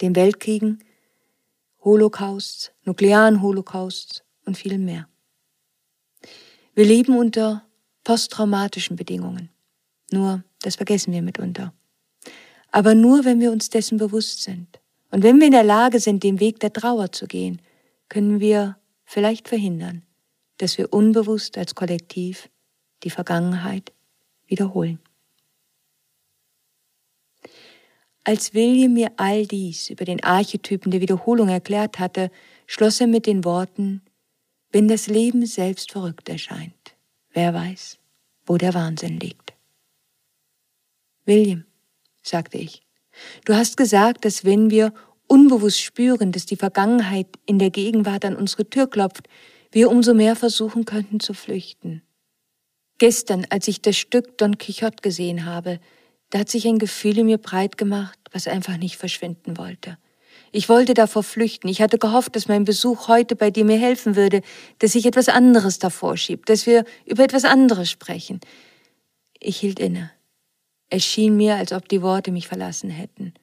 Den 0.00 0.16
Weltkriegen, 0.16 0.82
Holocausts, 1.82 2.72
nuklearen 2.84 3.40
Holocausts 3.40 4.24
und 4.44 4.56
viel 4.56 4.78
mehr. 4.78 5.08
Wir 6.74 6.84
leben 6.84 7.16
unter 7.16 7.64
posttraumatischen 8.04 8.96
Bedingungen. 8.96 9.50
Nur, 10.10 10.44
das 10.62 10.76
vergessen 10.76 11.12
wir 11.12 11.22
mitunter. 11.22 11.72
Aber 12.70 12.94
nur, 12.94 13.24
wenn 13.24 13.40
wir 13.40 13.52
uns 13.52 13.70
dessen 13.70 13.98
bewusst 13.98 14.42
sind. 14.42 14.80
Und 15.10 15.22
wenn 15.22 15.38
wir 15.38 15.46
in 15.46 15.52
der 15.52 15.64
Lage 15.64 16.00
sind, 16.00 16.22
den 16.22 16.40
Weg 16.40 16.60
der 16.60 16.72
Trauer 16.72 17.12
zu 17.12 17.26
gehen, 17.26 17.62
können 18.08 18.40
wir 18.40 18.76
vielleicht 19.04 19.48
verhindern, 19.48 20.02
dass 20.58 20.78
wir 20.78 20.92
unbewusst 20.92 21.56
als 21.58 21.74
Kollektiv 21.74 22.50
die 23.02 23.10
Vergangenheit 23.10 23.92
wiederholen. 24.46 25.00
Als 28.24 28.54
William 28.54 28.94
mir 28.94 29.12
all 29.16 29.46
dies 29.46 29.88
über 29.88 30.04
den 30.04 30.22
Archetypen 30.24 30.90
der 30.90 31.00
Wiederholung 31.00 31.48
erklärt 31.48 32.00
hatte, 32.00 32.32
schloss 32.66 33.00
er 33.00 33.06
mit 33.06 33.26
den 33.26 33.44
Worten, 33.44 34.02
wenn 34.72 34.88
das 34.88 35.06
Leben 35.06 35.46
selbst 35.46 35.92
verrückt 35.92 36.28
erscheint, 36.28 36.96
wer 37.30 37.54
weiß, 37.54 37.98
wo 38.44 38.56
der 38.56 38.74
Wahnsinn 38.74 39.20
liegt. 39.20 39.45
William, 41.26 41.64
sagte 42.22 42.56
ich, 42.56 42.82
du 43.44 43.54
hast 43.54 43.76
gesagt, 43.76 44.24
dass 44.24 44.44
wenn 44.44 44.70
wir 44.70 44.94
unbewusst 45.26 45.82
spüren, 45.82 46.32
dass 46.32 46.46
die 46.46 46.56
Vergangenheit 46.56 47.26
in 47.46 47.58
der 47.58 47.70
Gegenwart 47.70 48.24
an 48.24 48.36
unsere 48.36 48.68
Tür 48.70 48.88
klopft, 48.88 49.28
wir 49.72 49.90
umso 49.90 50.14
mehr 50.14 50.36
versuchen 50.36 50.84
könnten 50.84 51.20
zu 51.20 51.34
flüchten. 51.34 52.02
Gestern, 52.98 53.46
als 53.50 53.68
ich 53.68 53.82
das 53.82 53.96
Stück 53.96 54.38
Don 54.38 54.56
Quixote 54.56 55.02
gesehen 55.02 55.44
habe, 55.44 55.80
da 56.30 56.38
hat 56.38 56.48
sich 56.48 56.66
ein 56.66 56.78
Gefühl 56.78 57.18
in 57.18 57.26
mir 57.26 57.38
breit 57.38 57.76
gemacht, 57.76 58.18
was 58.32 58.48
einfach 58.48 58.78
nicht 58.78 58.96
verschwinden 58.96 59.58
wollte. 59.58 59.98
Ich 60.52 60.68
wollte 60.68 60.94
davor 60.94 61.22
flüchten. 61.22 61.68
Ich 61.68 61.82
hatte 61.82 61.98
gehofft, 61.98 62.36
dass 62.36 62.48
mein 62.48 62.64
Besuch 62.64 63.08
heute 63.08 63.36
bei 63.36 63.50
dir 63.50 63.64
mir 63.64 63.78
helfen 63.78 64.16
würde, 64.16 64.42
dass 64.78 64.94
ich 64.94 65.06
etwas 65.06 65.28
anderes 65.28 65.78
davor 65.78 66.16
schieb, 66.16 66.46
dass 66.46 66.66
wir 66.66 66.84
über 67.04 67.24
etwas 67.24 67.44
anderes 67.44 67.90
sprechen. 67.90 68.40
Ich 69.38 69.58
hielt 69.58 69.78
inne. 69.78 70.10
Es 70.88 71.04
schien 71.04 71.36
mir, 71.36 71.56
als 71.56 71.72
ob 71.72 71.88
die 71.88 72.02
Worte 72.02 72.30
mich 72.30 72.46
verlassen 72.46 72.90
hätten 72.90 73.34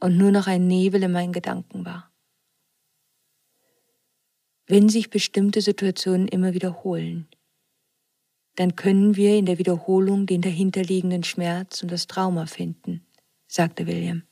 und 0.00 0.16
nur 0.16 0.30
noch 0.30 0.46
ein 0.46 0.66
Nebel 0.66 1.02
in 1.02 1.12
meinen 1.12 1.32
Gedanken 1.32 1.84
war. 1.84 2.10
Wenn 4.66 4.88
sich 4.88 5.10
bestimmte 5.10 5.60
Situationen 5.60 6.26
immer 6.26 6.54
wiederholen, 6.54 7.28
dann 8.56 8.74
können 8.74 9.16
wir 9.16 9.36
in 9.36 9.46
der 9.46 9.58
Wiederholung 9.58 10.26
den 10.26 10.40
dahinterliegenden 10.40 11.22
Schmerz 11.22 11.82
und 11.82 11.92
das 11.92 12.06
Trauma 12.06 12.46
finden, 12.46 13.06
sagte 13.46 13.86
William. 13.86 14.22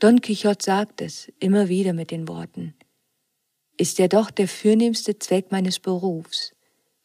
Don 0.00 0.20
Quixote 0.20 0.62
sagt 0.62 1.00
es 1.00 1.32
immer 1.38 1.68
wieder 1.68 1.92
mit 1.92 2.10
den 2.10 2.28
Worten, 2.28 2.74
ist 3.76 3.98
ja 3.98 4.08
doch 4.08 4.30
der 4.30 4.48
fürnehmste 4.48 5.18
Zweck 5.18 5.50
meines 5.50 5.78
Berufs, 5.78 6.52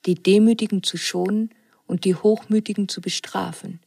die 0.05 0.15
Demütigen 0.15 0.83
zu 0.83 0.97
schonen 0.97 1.51
und 1.85 2.03
die 2.03 2.15
Hochmütigen 2.15 2.89
zu 2.89 2.99
bestrafen, 3.01 3.79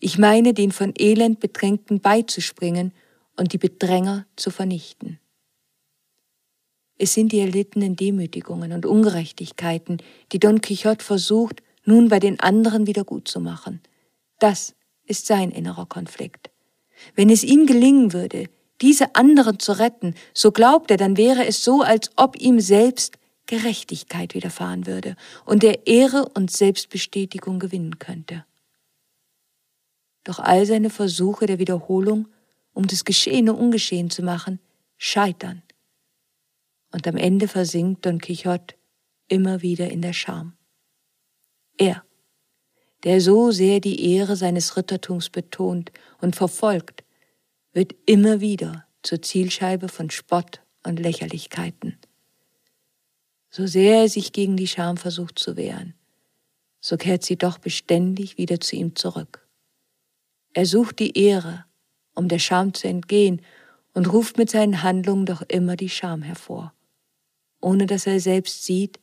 ich 0.00 0.18
meine, 0.18 0.54
den 0.54 0.72
von 0.72 0.92
Elend 0.98 1.40
Bedrängten 1.40 2.00
beizuspringen 2.00 2.92
und 3.36 3.52
die 3.52 3.58
Bedränger 3.58 4.26
zu 4.36 4.50
vernichten. 4.50 5.18
Es 6.96 7.14
sind 7.14 7.32
die 7.32 7.40
erlittenen 7.40 7.96
Demütigungen 7.96 8.72
und 8.72 8.86
Ungerechtigkeiten, 8.86 9.98
die 10.32 10.38
Don 10.38 10.60
Quixote 10.60 11.04
versucht, 11.04 11.62
nun 11.84 12.08
bei 12.08 12.20
den 12.20 12.38
anderen 12.40 12.86
wieder 12.86 13.04
gut 13.04 13.28
zu 13.28 13.40
machen. 13.40 13.80
Das 14.38 14.74
ist 15.06 15.26
sein 15.26 15.50
innerer 15.50 15.86
Konflikt. 15.86 16.50
Wenn 17.14 17.30
es 17.30 17.42
ihm 17.42 17.66
gelingen 17.66 18.12
würde, 18.12 18.48
diese 18.80 19.14
anderen 19.14 19.58
zu 19.58 19.78
retten, 19.78 20.14
so 20.32 20.52
glaubt 20.52 20.90
er, 20.90 20.96
dann 20.96 21.16
wäre 21.16 21.46
es 21.46 21.64
so, 21.64 21.82
als 21.82 22.10
ob 22.16 22.40
ihm 22.40 22.60
selbst 22.60 23.18
Gerechtigkeit 23.46 24.34
widerfahren 24.34 24.86
würde 24.86 25.16
und 25.44 25.64
er 25.64 25.86
Ehre 25.86 26.28
und 26.34 26.50
Selbstbestätigung 26.50 27.58
gewinnen 27.58 27.98
könnte. 27.98 28.44
Doch 30.24 30.38
all 30.38 30.66
seine 30.66 30.90
Versuche 30.90 31.46
der 31.46 31.58
Wiederholung, 31.58 32.28
um 32.72 32.86
das 32.86 33.04
Geschehene 33.04 33.52
ungeschehen 33.52 34.10
zu 34.10 34.22
machen, 34.22 34.58
scheitern. 34.96 35.62
Und 36.92 37.06
am 37.06 37.16
Ende 37.16 37.48
versinkt 37.48 38.06
Don 38.06 38.18
Quixote 38.18 38.74
immer 39.28 39.62
wieder 39.62 39.90
in 39.90 40.02
der 40.02 40.12
Scham. 40.12 40.54
Er, 41.76 42.04
der 43.04 43.20
so 43.20 43.50
sehr 43.50 43.80
die 43.80 44.14
Ehre 44.14 44.36
seines 44.36 44.76
Rittertums 44.76 45.28
betont 45.28 45.92
und 46.20 46.36
verfolgt, 46.36 47.04
wird 47.72 47.94
immer 48.06 48.40
wieder 48.40 48.86
zur 49.02 49.20
Zielscheibe 49.20 49.88
von 49.88 50.10
Spott 50.10 50.60
und 50.84 51.00
Lächerlichkeiten. 51.00 51.98
So 53.50 53.66
sehr 53.66 54.02
er 54.02 54.08
sich 54.08 54.32
gegen 54.32 54.56
die 54.56 54.66
Scham 54.66 54.96
versucht 54.96 55.38
zu 55.38 55.56
wehren, 55.56 55.94
so 56.80 56.96
kehrt 56.96 57.24
sie 57.24 57.36
doch 57.36 57.58
beständig 57.58 58.38
wieder 58.38 58.60
zu 58.60 58.76
ihm 58.76 58.96
zurück. 58.96 59.43
Er 60.54 60.66
sucht 60.66 61.00
die 61.00 61.18
Ehre, 61.18 61.64
um 62.14 62.28
der 62.28 62.38
Scham 62.38 62.72
zu 62.74 62.88
entgehen, 62.88 63.42
und 63.92 64.12
ruft 64.12 64.38
mit 64.38 64.50
seinen 64.50 64.82
Handlungen 64.82 65.26
doch 65.26 65.42
immer 65.42 65.76
die 65.76 65.88
Scham 65.88 66.22
hervor, 66.22 66.72
ohne 67.60 67.86
dass 67.86 68.06
er 68.06 68.20
selbst 68.20 68.64
sieht, 68.64 68.98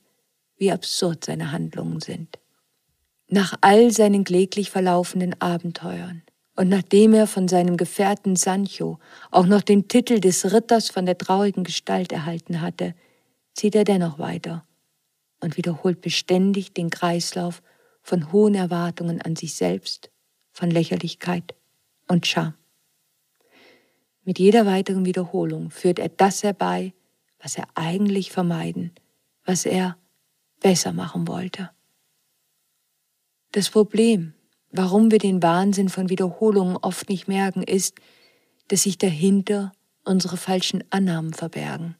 wie 0.57 0.71
absurd 0.71 1.25
seine 1.25 1.51
Handlungen 1.51 2.01
sind. 2.01 2.39
Nach 3.27 3.57
all 3.61 3.91
seinen 3.91 4.23
kläglich 4.23 4.69
verlaufenden 4.69 5.39
Abenteuern 5.41 6.23
und 6.55 6.69
nachdem 6.69 7.13
er 7.13 7.27
von 7.27 7.47
seinem 7.47 7.77
Gefährten 7.77 8.35
Sancho 8.35 8.99
auch 9.31 9.45
noch 9.45 9.61
den 9.61 9.87
Titel 9.87 10.19
des 10.19 10.53
Ritters 10.53 10.89
von 10.89 11.05
der 11.05 11.17
traurigen 11.17 11.63
Gestalt 11.63 12.11
erhalten 12.11 12.61
hatte, 12.61 12.93
zieht 13.53 13.75
er 13.75 13.83
dennoch 13.83 14.19
weiter 14.19 14.65
und 15.39 15.57
wiederholt 15.57 16.01
beständig 16.01 16.73
den 16.73 16.89
Kreislauf 16.89 17.61
von 18.01 18.31
hohen 18.31 18.55
Erwartungen 18.55 19.21
an 19.21 19.35
sich 19.35 19.55
selbst, 19.55 20.10
von 20.61 20.69
Lächerlichkeit 20.69 21.55
und 22.07 22.27
Scham. 22.27 22.53
Mit 24.23 24.37
jeder 24.37 24.67
weiteren 24.67 25.05
Wiederholung 25.05 25.71
führt 25.71 25.97
er 25.97 26.09
das 26.09 26.43
herbei, 26.43 26.93
was 27.39 27.57
er 27.57 27.67
eigentlich 27.73 28.31
vermeiden, 28.31 28.91
was 29.43 29.65
er 29.65 29.97
besser 30.59 30.93
machen 30.93 31.27
wollte. 31.27 31.71
Das 33.53 33.71
Problem, 33.71 34.35
warum 34.69 35.09
wir 35.09 35.17
den 35.17 35.41
Wahnsinn 35.41 35.89
von 35.89 36.09
Wiederholungen 36.09 36.77
oft 36.77 37.09
nicht 37.09 37.27
merken, 37.27 37.63
ist, 37.63 37.95
dass 38.67 38.83
sich 38.83 38.99
dahinter 38.99 39.71
unsere 40.03 40.37
falschen 40.37 40.83
Annahmen 40.91 41.33
verbergen. 41.33 41.95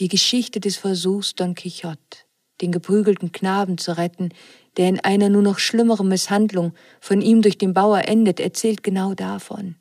Die 0.00 0.08
Geschichte 0.08 0.60
des 0.60 0.76
Versuchs 0.76 1.34
Don 1.34 1.54
Quixote, 1.54 2.26
den 2.60 2.72
geprügelten 2.72 3.32
Knaben 3.32 3.78
zu 3.78 3.96
retten, 3.96 4.34
der 4.76 4.88
in 4.88 5.00
einer 5.00 5.28
nur 5.28 5.42
noch 5.42 5.58
schlimmeren 5.58 6.08
Misshandlung 6.08 6.72
von 7.00 7.20
ihm 7.20 7.42
durch 7.42 7.58
den 7.58 7.74
Bauer 7.74 8.08
endet, 8.08 8.40
erzählt 8.40 8.82
genau 8.82 9.14
davon. 9.14 9.76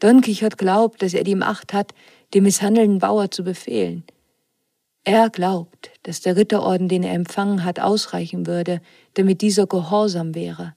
Don 0.00 0.20
Quixote 0.20 0.56
glaubt, 0.56 1.02
dass 1.02 1.14
er 1.14 1.24
die 1.24 1.34
Macht 1.34 1.72
hat, 1.72 1.94
dem 2.34 2.44
misshandelnden 2.44 2.98
Bauer 2.98 3.30
zu 3.30 3.44
befehlen. 3.44 4.04
Er 5.04 5.30
glaubt, 5.30 5.90
dass 6.02 6.20
der 6.20 6.36
Ritterorden, 6.36 6.88
den 6.88 7.04
er 7.04 7.14
empfangen 7.14 7.64
hat, 7.64 7.78
ausreichen 7.78 8.46
würde, 8.46 8.80
damit 9.14 9.40
dieser 9.40 9.66
gehorsam 9.66 10.34
wäre. 10.34 10.74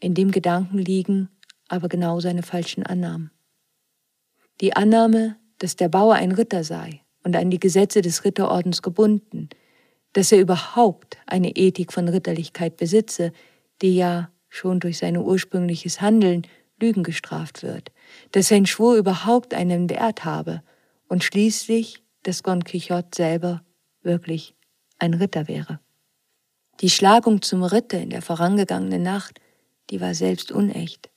In 0.00 0.14
dem 0.14 0.30
Gedanken 0.30 0.78
liegen 0.78 1.28
aber 1.68 1.88
genau 1.88 2.18
seine 2.20 2.42
falschen 2.42 2.84
Annahmen. 2.84 3.30
Die 4.60 4.74
Annahme, 4.74 5.36
dass 5.58 5.76
der 5.76 5.88
Bauer 5.88 6.14
ein 6.14 6.32
Ritter 6.32 6.64
sei 6.64 7.02
und 7.22 7.36
an 7.36 7.50
die 7.50 7.60
Gesetze 7.60 8.02
des 8.02 8.24
Ritterordens 8.24 8.82
gebunden, 8.82 9.48
dass 10.12 10.32
er 10.32 10.40
überhaupt 10.40 11.18
eine 11.26 11.56
Ethik 11.56 11.92
von 11.92 12.08
Ritterlichkeit 12.08 12.76
besitze, 12.76 13.32
die 13.82 13.96
ja 13.96 14.30
schon 14.48 14.80
durch 14.80 14.98
sein 14.98 15.16
ursprüngliches 15.16 16.00
Handeln 16.00 16.46
Lügen 16.80 17.02
gestraft 17.02 17.62
wird, 17.62 17.92
dass 18.32 18.48
sein 18.48 18.66
Schwur 18.66 18.96
überhaupt 18.96 19.54
einen 19.54 19.88
Wert 19.90 20.24
habe 20.24 20.62
und 21.08 21.22
schließlich, 21.22 22.02
dass 22.22 22.42
Don 22.42 22.64
Quixote 22.64 23.08
selber 23.14 23.62
wirklich 24.02 24.54
ein 24.98 25.14
Ritter 25.14 25.46
wäre. 25.46 25.78
Die 26.80 26.90
Schlagung 26.90 27.42
zum 27.42 27.62
Ritter 27.62 28.00
in 28.00 28.10
der 28.10 28.22
vorangegangenen 28.22 29.02
Nacht, 29.02 29.40
die 29.90 30.00
war 30.00 30.14
selbst 30.14 30.50
unecht. 30.50 31.10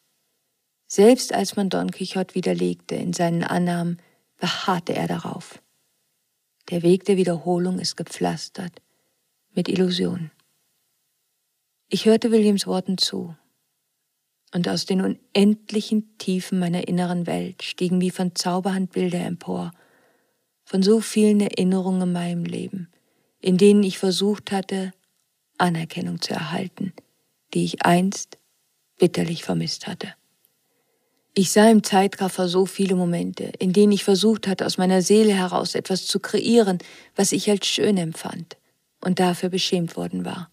Selbst 0.87 1.33
als 1.33 1.55
man 1.55 1.69
Don 1.69 1.91
Quixote 1.91 2.35
widerlegte 2.35 2.95
in 2.95 3.13
seinen 3.13 3.43
Annahmen, 3.43 3.97
beharrte 4.37 4.93
er 4.93 5.07
darauf. 5.07 5.61
Der 6.69 6.83
Weg 6.83 7.05
der 7.05 7.17
Wiederholung 7.17 7.79
ist 7.79 7.95
gepflastert 7.95 8.82
mit 9.53 9.67
Illusionen. 9.67 10.31
Ich 11.89 12.05
hörte 12.05 12.31
Williams 12.31 12.65
Worten 12.65 12.97
zu, 12.97 13.35
und 14.53 14.69
aus 14.69 14.85
den 14.85 15.01
unendlichen 15.01 16.17
Tiefen 16.17 16.59
meiner 16.59 16.87
inneren 16.87 17.25
Welt 17.25 17.63
stiegen 17.63 17.99
wie 18.01 18.11
von 18.11 18.35
Zauberhand 18.35 18.91
Bilder 18.91 19.25
empor, 19.25 19.71
von 20.63 20.83
so 20.83 21.01
vielen 21.01 21.41
Erinnerungen 21.41 22.03
in 22.03 22.11
meinem 22.11 22.45
Leben, 22.45 22.89
in 23.39 23.57
denen 23.57 23.83
ich 23.83 23.97
versucht 23.97 24.51
hatte, 24.51 24.93
Anerkennung 25.57 26.21
zu 26.21 26.33
erhalten, 26.33 26.93
die 27.53 27.65
ich 27.65 27.83
einst 27.83 28.37
bitterlich 28.99 29.43
vermisst 29.43 29.87
hatte. 29.87 30.13
Ich 31.35 31.51
sah 31.51 31.69
im 31.69 31.83
Zeitraffer 31.83 32.47
so 32.47 32.67
viele 32.67 32.95
Momente, 32.95 33.51
in 33.57 33.73
denen 33.73 33.91
ich 33.91 34.03
versucht 34.03 34.47
hatte, 34.47 34.67
aus 34.67 34.77
meiner 34.77 35.01
Seele 35.01 35.33
heraus 35.33 35.73
etwas 35.73 36.05
zu 36.05 36.19
kreieren, 36.19 36.77
was 37.15 37.31
ich 37.31 37.49
als 37.49 37.65
schön 37.65 37.97
empfand 37.97 38.55
und 39.03 39.19
dafür 39.19 39.49
beschämt 39.49 39.97
worden 39.97 40.25
war. 40.25 40.49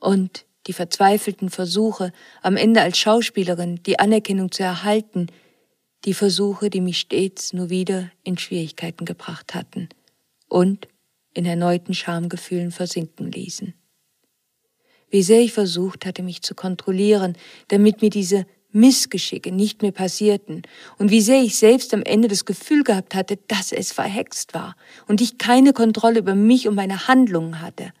Und 0.00 0.46
die 0.66 0.72
verzweifelten 0.72 1.50
Versuche, 1.50 2.12
am 2.42 2.56
Ende 2.56 2.82
als 2.82 2.98
Schauspielerin 2.98 3.82
die 3.84 3.98
Anerkennung 3.98 4.50
zu 4.50 4.62
erhalten, 4.62 5.28
die 6.04 6.14
Versuche, 6.14 6.70
die 6.70 6.80
mich 6.80 6.98
stets 6.98 7.52
nur 7.52 7.70
wieder 7.70 8.10
in 8.22 8.38
Schwierigkeiten 8.38 9.04
gebracht 9.04 9.54
hatten 9.54 9.88
und 10.48 10.88
in 11.34 11.46
erneuten 11.46 11.94
Schamgefühlen 11.94 12.70
versinken 12.70 13.30
ließen. 13.30 13.74
Wie 15.08 15.22
sehr 15.22 15.40
ich 15.40 15.52
versucht 15.52 16.06
hatte, 16.06 16.22
mich 16.22 16.42
zu 16.42 16.54
kontrollieren, 16.54 17.36
damit 17.68 18.02
mir 18.02 18.10
diese 18.10 18.46
Missgeschicke 18.76 19.50
nicht 19.50 19.82
mehr 19.82 19.92
passierten 19.92 20.62
und 20.98 21.10
wie 21.10 21.20
sehr 21.20 21.42
ich 21.42 21.56
selbst 21.56 21.92
am 21.94 22.02
Ende 22.02 22.28
das 22.28 22.44
Gefühl 22.44 22.84
gehabt 22.84 23.14
hatte, 23.14 23.38
dass 23.48 23.72
es 23.72 23.92
verhext 23.92 24.54
war 24.54 24.76
und 25.08 25.20
ich 25.20 25.38
keine 25.38 25.72
Kontrolle 25.72 26.20
über 26.20 26.34
mich 26.34 26.68
und 26.68 26.74
meine 26.74 27.08
Handlungen 27.08 27.60
hatte. 27.60 27.92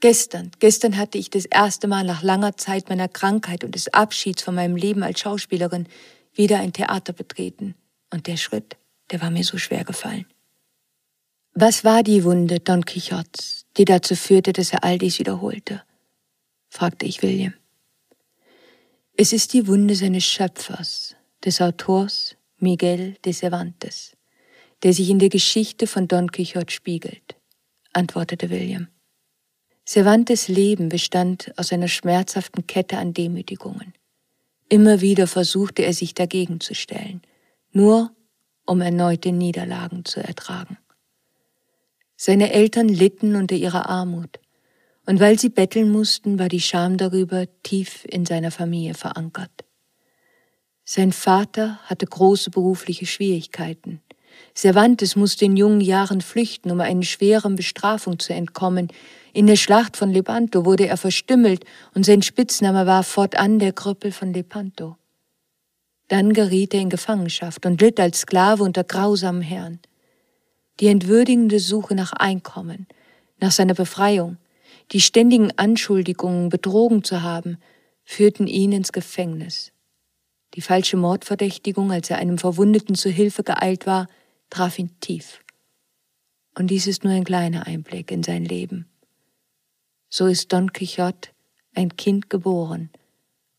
Gestern, 0.00 0.50
gestern 0.58 0.96
hatte 0.96 1.18
ich 1.18 1.30
das 1.30 1.44
erste 1.44 1.88
Mal 1.88 2.04
nach 2.04 2.22
langer 2.22 2.56
Zeit 2.56 2.88
meiner 2.88 3.08
Krankheit 3.08 3.64
und 3.64 3.74
des 3.74 3.92
Abschieds 3.92 4.42
von 4.42 4.54
meinem 4.54 4.76
Leben 4.76 5.02
als 5.02 5.20
Schauspielerin 5.20 5.86
wieder 6.34 6.60
ein 6.60 6.72
Theater 6.72 7.12
betreten. 7.12 7.74
Und 8.10 8.26
der 8.26 8.36
Schritt, 8.36 8.76
der 9.10 9.20
war 9.20 9.30
mir 9.30 9.44
so 9.44 9.58
schwer 9.58 9.84
gefallen. 9.84 10.26
Was 11.52 11.84
war 11.84 12.04
die 12.04 12.22
Wunde 12.22 12.60
Don 12.60 12.84
Quixotes, 12.84 13.66
die 13.76 13.84
dazu 13.84 14.14
führte, 14.14 14.52
dass 14.52 14.72
er 14.72 14.84
all 14.84 14.98
dies 14.98 15.18
wiederholte? 15.18 15.82
fragte 16.68 17.06
ich 17.06 17.22
William. 17.22 17.54
Es 19.20 19.32
ist 19.32 19.52
die 19.52 19.66
Wunde 19.66 19.96
seines 19.96 20.24
Schöpfers, 20.24 21.16
des 21.44 21.60
Autors 21.60 22.36
Miguel 22.60 23.16
de 23.24 23.32
Cervantes, 23.32 24.16
der 24.84 24.92
sich 24.92 25.10
in 25.10 25.18
der 25.18 25.28
Geschichte 25.28 25.88
von 25.88 26.06
Don 26.06 26.30
Quixote 26.30 26.72
spiegelt, 26.72 27.34
antwortete 27.92 28.48
William. 28.48 28.86
Cervantes 29.84 30.46
Leben 30.46 30.88
bestand 30.88 31.52
aus 31.56 31.72
einer 31.72 31.88
schmerzhaften 31.88 32.68
Kette 32.68 32.96
an 32.96 33.12
Demütigungen. 33.12 33.92
Immer 34.68 35.00
wieder 35.00 35.26
versuchte 35.26 35.82
er 35.82 35.94
sich 35.94 36.14
dagegen 36.14 36.60
zu 36.60 36.76
stellen, 36.76 37.20
nur 37.72 38.12
um 38.66 38.80
erneute 38.80 39.32
Niederlagen 39.32 40.04
zu 40.04 40.20
ertragen. 40.20 40.78
Seine 42.14 42.52
Eltern 42.52 42.88
litten 42.88 43.34
unter 43.34 43.56
ihrer 43.56 43.88
Armut, 43.88 44.38
und 45.08 45.20
weil 45.20 45.38
sie 45.38 45.48
betteln 45.48 45.90
mussten, 45.90 46.38
war 46.38 46.50
die 46.50 46.60
Scham 46.60 46.98
darüber 46.98 47.46
tief 47.62 48.04
in 48.10 48.26
seiner 48.26 48.50
Familie 48.50 48.92
verankert. 48.92 49.64
Sein 50.84 51.12
Vater 51.12 51.78
hatte 51.84 52.04
große 52.04 52.50
berufliche 52.50 53.06
Schwierigkeiten. 53.06 54.02
Cervantes 54.54 55.16
musste 55.16 55.46
in 55.46 55.56
jungen 55.56 55.80
Jahren 55.80 56.20
flüchten, 56.20 56.70
um 56.70 56.80
einer 56.80 57.04
schweren 57.04 57.56
Bestrafung 57.56 58.18
zu 58.18 58.34
entkommen. 58.34 58.88
In 59.32 59.46
der 59.46 59.56
Schlacht 59.56 59.96
von 59.96 60.10
Lepanto 60.10 60.66
wurde 60.66 60.86
er 60.86 60.98
verstümmelt 60.98 61.64
und 61.94 62.04
sein 62.04 62.20
Spitzname 62.20 62.84
war 62.84 63.02
fortan 63.02 63.58
der 63.58 63.72
Krüppel 63.72 64.12
von 64.12 64.34
Lepanto. 64.34 64.98
Dann 66.08 66.34
geriet 66.34 66.74
er 66.74 66.80
in 66.80 66.90
Gefangenschaft 66.90 67.64
und 67.64 67.80
litt 67.80 67.98
als 67.98 68.20
Sklave 68.20 68.62
unter 68.62 68.84
grausamen 68.84 69.40
Herren. 69.40 69.80
Die 70.80 70.88
entwürdigende 70.88 71.60
Suche 71.60 71.94
nach 71.94 72.12
Einkommen, 72.12 72.86
nach 73.40 73.52
seiner 73.52 73.74
Befreiung, 73.74 74.36
die 74.92 75.00
ständigen 75.00 75.52
Anschuldigungen, 75.56 76.48
betrogen 76.48 77.04
zu 77.04 77.22
haben, 77.22 77.58
führten 78.04 78.46
ihn 78.46 78.72
ins 78.72 78.92
Gefängnis. 78.92 79.72
Die 80.54 80.62
falsche 80.62 80.96
Mordverdächtigung, 80.96 81.92
als 81.92 82.08
er 82.08 82.18
einem 82.18 82.38
Verwundeten 82.38 82.94
zu 82.94 83.10
Hilfe 83.10 83.42
geeilt 83.42 83.86
war, 83.86 84.08
traf 84.50 84.78
ihn 84.78 84.98
tief. 85.00 85.40
Und 86.56 86.68
dies 86.68 86.86
ist 86.86 87.04
nur 87.04 87.12
ein 87.12 87.24
kleiner 87.24 87.66
Einblick 87.66 88.10
in 88.10 88.22
sein 88.22 88.44
Leben. 88.44 88.86
So 90.08 90.26
ist 90.26 90.52
Don 90.52 90.72
Quixote 90.72 91.30
ein 91.74 91.96
Kind 91.96 92.30
geboren 92.30 92.90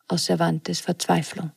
aus 0.07 0.25
der 0.25 0.39
Wand 0.39 0.67
des 0.67 0.79
Verzweiflung. 0.79 1.51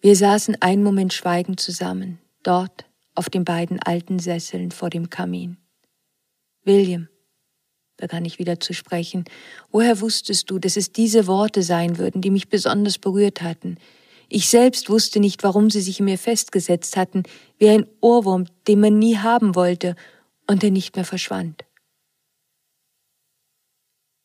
Wir 0.00 0.16
saßen 0.16 0.62
einen 0.62 0.82
Moment 0.82 1.12
schweigend 1.12 1.60
zusammen, 1.60 2.18
dort 2.42 2.86
auf 3.14 3.28
den 3.28 3.44
beiden 3.44 3.80
alten 3.82 4.18
Sesseln 4.18 4.70
vor 4.70 4.90
dem 4.90 5.10
Kamin. 5.10 5.58
William, 6.64 7.08
begann 7.98 8.24
ich 8.24 8.38
wieder 8.38 8.58
zu 8.58 8.72
sprechen, 8.72 9.24
woher 9.70 10.00
wusstest 10.00 10.50
du, 10.50 10.58
dass 10.58 10.76
es 10.76 10.92
diese 10.92 11.26
Worte 11.26 11.62
sein 11.62 11.98
würden, 11.98 12.22
die 12.22 12.30
mich 12.30 12.48
besonders 12.48 12.98
berührt 12.98 13.42
hatten? 13.42 13.76
Ich 14.30 14.48
selbst 14.48 14.88
wusste 14.88 15.20
nicht, 15.20 15.42
warum 15.42 15.68
sie 15.70 15.80
sich 15.80 15.98
in 16.00 16.06
mir 16.06 16.18
festgesetzt 16.18 16.96
hatten, 16.96 17.24
wie 17.58 17.68
ein 17.68 17.86
Ohrwurm, 18.00 18.46
den 18.66 18.80
man 18.80 18.98
nie 18.98 19.18
haben 19.18 19.54
wollte 19.54 19.96
und 20.46 20.62
der 20.62 20.70
nicht 20.70 20.96
mehr 20.96 21.04
verschwand. 21.04 21.64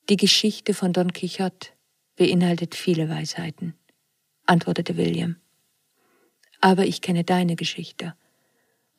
Die 0.09 0.17
Geschichte 0.17 0.73
von 0.73 0.93
Don 0.93 1.13
Quixote 1.13 1.69
beinhaltet 2.15 2.75
viele 2.75 3.09
Weisheiten, 3.09 3.73
antwortete 4.45 4.97
William. 4.97 5.37
Aber 6.59 6.85
ich 6.85 7.01
kenne 7.01 7.23
deine 7.23 7.55
Geschichte, 7.55 8.13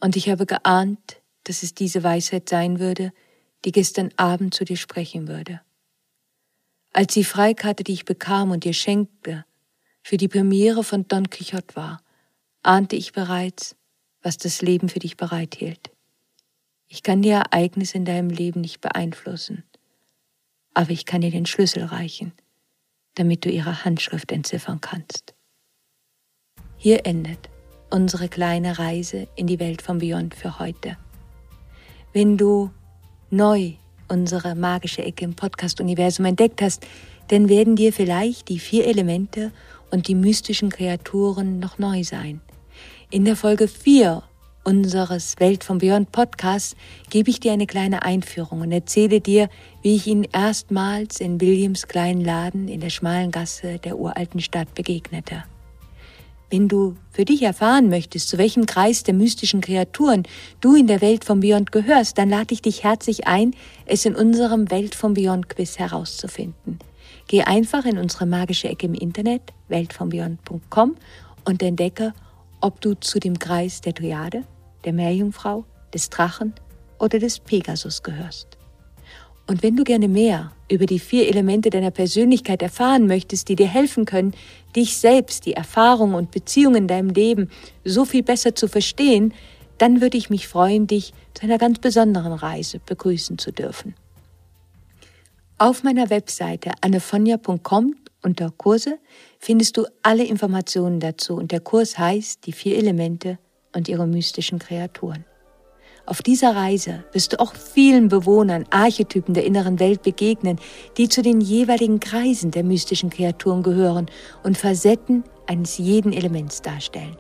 und 0.01 0.17
ich 0.17 0.29
habe 0.29 0.45
geahnt, 0.45 1.23
dass 1.45 1.63
es 1.63 1.75
diese 1.75 2.03
Weisheit 2.03 2.49
sein 2.49 2.79
würde, 2.79 3.13
die 3.65 3.73
gestern 3.73 4.11
Abend 4.17 4.55
zu 4.55 4.65
dir 4.65 4.77
sprechen 4.77 5.29
würde. 5.29 5.61
Als 6.93 7.15
die 7.15 7.25
Freikarte, 7.25 7.83
die 7.83 7.93
ich 7.93 8.05
bekam 8.05 8.51
und 8.51 8.65
dir 8.65 8.75
schenkte, 8.75 9.45
für 10.03 10.17
die 10.17 10.29
Premiere 10.29 10.85
von 10.85 11.09
Don 11.09 11.31
Quixote 11.31 11.75
war, 11.75 12.03
ahnte 12.63 12.95
ich 12.95 13.13
bereits, 13.13 13.75
was 14.23 14.37
das 14.37 14.63
Leben 14.63 14.89
für 14.89 14.99
dich 14.99 15.17
bereithielt. 15.17 15.91
Ich 16.87 17.03
kann 17.03 17.23
die 17.23 17.31
Ereignisse 17.31 17.97
in 17.97 18.05
deinem 18.05 18.31
Leben 18.31 18.61
nicht 18.61 18.81
beeinflussen, 18.81 19.65
aber 20.75 20.91
ich 20.91 21.07
kann 21.07 21.23
dir 21.23 21.31
den 21.31 21.47
Schlüssel 21.47 21.85
reichen, 21.85 22.33
damit 23.15 23.45
du 23.45 23.51
ihre 23.51 23.85
Handschrift 23.85 24.31
entziffern 24.31 24.81
kannst. 24.81 25.35
Hier 26.77 27.07
endet 27.07 27.49
unsere 27.91 28.29
kleine 28.29 28.79
Reise 28.79 29.29
in 29.37 29.47
die 29.47 29.59
Welt 29.59 29.83
von 29.83 29.99
Beyond 29.99 30.35
für 30.35 30.59
heute. 30.59 30.97
Wenn 32.13 32.37
du 32.37 32.71
neu 33.31 33.75
unsere 34.09 34.55
magische 34.55 35.03
Ecke 35.05 35.25
im 35.25 35.35
Podcast-Universum 35.35 36.27
entdeckt 36.27 36.63
hast, 36.63 36.87
dann 37.29 37.49
werden 37.49 37.77
dir 37.77 37.93
vielleicht 37.93 38.49
die 38.49 38.59
vier 38.59 38.87
Elemente 38.87 39.51
und 39.91 40.09
die 40.09 40.15
mystischen 40.15 40.71
Kreaturen 40.71 41.59
noch 41.59 41.79
neu 41.79 42.05
sein. 42.05 42.41
In 43.11 43.25
der 43.25 43.37
Folge 43.37 43.69
4 43.69 44.23
unseres 44.65 45.37
Welt 45.39 45.63
von 45.63 45.79
Beyond 45.79 46.11
Podcasts 46.11 46.75
gebe 47.11 47.31
ich 47.31 47.39
dir 47.39 47.53
eine 47.53 47.67
kleine 47.67 48.03
Einführung 48.03 48.63
und 48.63 48.73
erzähle 48.73 49.21
dir, 49.21 49.49
wie 49.83 49.95
ich 49.95 50.07
Ihnen 50.07 50.25
erstmals 50.33 51.21
in 51.21 51.41
Williams 51.41 51.87
kleinen 51.87 52.23
Laden 52.23 52.69
in 52.69 52.81
der 52.81 52.91
schmalen 52.91 53.31
Gasse 53.31 53.79
der 53.79 53.99
uralten 53.99 54.41
Stadt 54.41 54.75
begegnete. 54.75 55.45
Wenn 56.51 56.69
du 56.69 56.97
für 57.11 57.25
dich 57.25 57.43
erfahren 57.43 57.89
möchtest, 57.89 58.29
zu 58.29 58.39
welchem 58.39 58.67
Kreis 58.67 59.03
der 59.03 59.15
mystischen 59.15 59.61
Kreaturen 59.61 60.25
du 60.61 60.75
in 60.75 60.87
der 60.87 61.01
Welt 61.01 61.25
von 61.25 61.41
Beyond 61.41 61.73
gehörst, 61.73 62.19
dann 62.19 62.29
lade 62.29 62.53
ich 62.53 62.63
dich 62.63 62.85
herzlich 62.85 63.27
ein, 63.27 63.55
es 63.87 64.05
in 64.05 64.15
unserem 64.15 64.71
Welt 64.71 64.95
von 64.95 65.15
Beyond 65.15 65.49
Quiz 65.49 65.79
herauszufinden. 65.79 66.79
Geh 67.27 67.43
einfach 67.43 67.85
in 67.85 67.99
unsere 67.99 68.27
magische 68.27 68.69
Ecke 68.69 68.87
im 68.87 68.95
Internet, 68.95 69.43
weltvonbeyond.com 69.69 70.97
und 71.45 71.63
entdecke, 71.63 72.13
ob 72.61 72.81
du 72.81 72.95
zu 72.95 73.19
dem 73.19 73.39
Kreis 73.39 73.81
der 73.81 73.95
Triade, 73.95 74.45
der 74.85 74.93
Meerjungfrau, 74.93 75.65
des 75.93 76.11
Drachen 76.11 76.55
oder 76.99 77.19
des 77.19 77.39
Pegasus 77.39 78.03
gehörst. 78.03 78.54
Und 79.47 79.63
wenn 79.63 79.77
du 79.77 79.85
gerne 79.85 80.09
mehr 80.09 80.53
über 80.71 80.87
die 80.87 80.99
vier 80.99 81.29
Elemente 81.29 81.71
deiner 81.71 81.91
Persönlichkeit 81.91 82.63
erfahren 82.63 83.07
möchtest, 83.07 83.49
die 83.49 83.57
dir 83.57 83.67
helfen 83.67 84.07
können, 84.07 84.35
dich 84.75 84.97
selbst, 84.97 85.45
die 85.45 85.53
Erfahrungen 85.53 86.15
und 86.15 86.31
Beziehungen 86.31 86.77
in 86.77 86.89
deinem 86.89 87.11
Leben 87.11 87.51
so 87.85 88.05
viel 88.05 88.23
besser 88.23 88.55
zu 88.55 88.69
verstehen, 88.69 89.35
dann 89.79 90.01
würde 90.01 90.17
ich 90.17 90.31
mich 90.31 90.49
freuen, 90.49 90.87
dich 90.87 91.13
zu 91.35 91.43
einer 91.43 91.59
ganz 91.59 91.79
besonderen 91.79 92.33
Reise 92.33 92.81
begrüßen 92.85 93.39
zu 93.39 93.53
dürfen. 93.53 93.95
Auf 95.59 95.83
meiner 95.83 96.11
Webseite 96.11 96.73
annefonja.com 96.81 97.97
unter 98.23 98.51
Kurse 98.51 98.99
findest 99.39 99.77
du 99.77 99.87
alle 100.03 100.25
Informationen 100.25 100.99
dazu 100.99 101.35
und 101.35 101.53
der 101.53 101.61
Kurs 101.61 101.99
heißt 101.99 102.47
Die 102.47 102.53
vier 102.53 102.79
Elemente 102.79 103.39
und 103.75 103.89
ihre 103.89 104.07
mystischen 104.07 104.59
Kreaturen. 104.59 105.25
Auf 106.07 106.21
dieser 106.21 106.55
Reise 106.55 107.03
wirst 107.13 107.33
du 107.33 107.41
auch 107.41 107.55
vielen 107.55 108.09
Bewohnern, 108.09 108.67
Archetypen 108.69 109.33
der 109.33 109.47
inneren 109.47 109.81
Welt 109.81 110.03
begegnen, 110.03 110.59
die 110.99 111.09
zu 111.09 111.23
den 111.23 111.41
jeweiligen 111.41 111.99
Kreisen 111.99 112.51
der 112.51 112.63
mystischen 112.63 113.09
Kreaturen 113.09 113.63
gehören 113.63 114.07
und 114.43 114.59
Facetten 114.59 115.25
eines 115.47 115.79
jeden 115.79 116.13
Elements 116.13 116.61
darstellen. 116.61 117.17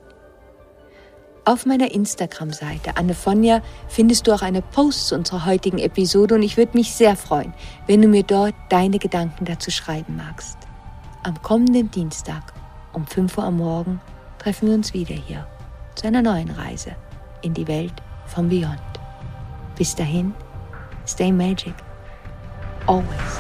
Auf 1.46 1.64
meiner 1.66 1.92
Instagram-Seite 1.92 2.96
Annefonja 2.96 3.62
findest 3.88 4.26
du 4.26 4.32
auch 4.32 4.42
eine 4.42 4.62
Post 4.62 5.08
zu 5.08 5.14
unserer 5.14 5.46
heutigen 5.46 5.78
Episode 5.78 6.34
und 6.34 6.42
ich 6.42 6.56
würde 6.56 6.76
mich 6.76 6.92
sehr 6.92 7.16
freuen, 7.16 7.54
wenn 7.86 8.02
du 8.02 8.08
mir 8.08 8.22
dort 8.22 8.54
deine 8.68 8.98
Gedanken 8.98 9.46
dazu 9.46 9.70
schreiben 9.70 10.16
magst. 10.16 10.58
Am 11.22 11.40
kommenden 11.42 11.90
Dienstag 11.90 12.52
um 12.92 13.06
5 13.06 13.38
Uhr 13.38 13.44
am 13.44 13.56
Morgen 13.58 14.00
treffen 14.38 14.68
wir 14.68 14.74
uns 14.74 14.92
wieder 14.92 15.14
hier 15.14 15.46
zu 15.94 16.06
einer 16.06 16.22
neuen 16.22 16.50
Reise 16.50 16.96
in 17.42 17.54
die 17.54 17.68
Welt 17.68 17.94
from 18.34 18.48
beyond. 18.48 18.80
Bis 19.78 19.94
dahin, 19.94 20.34
stay 21.04 21.30
magic. 21.30 21.74
Always. 22.88 23.34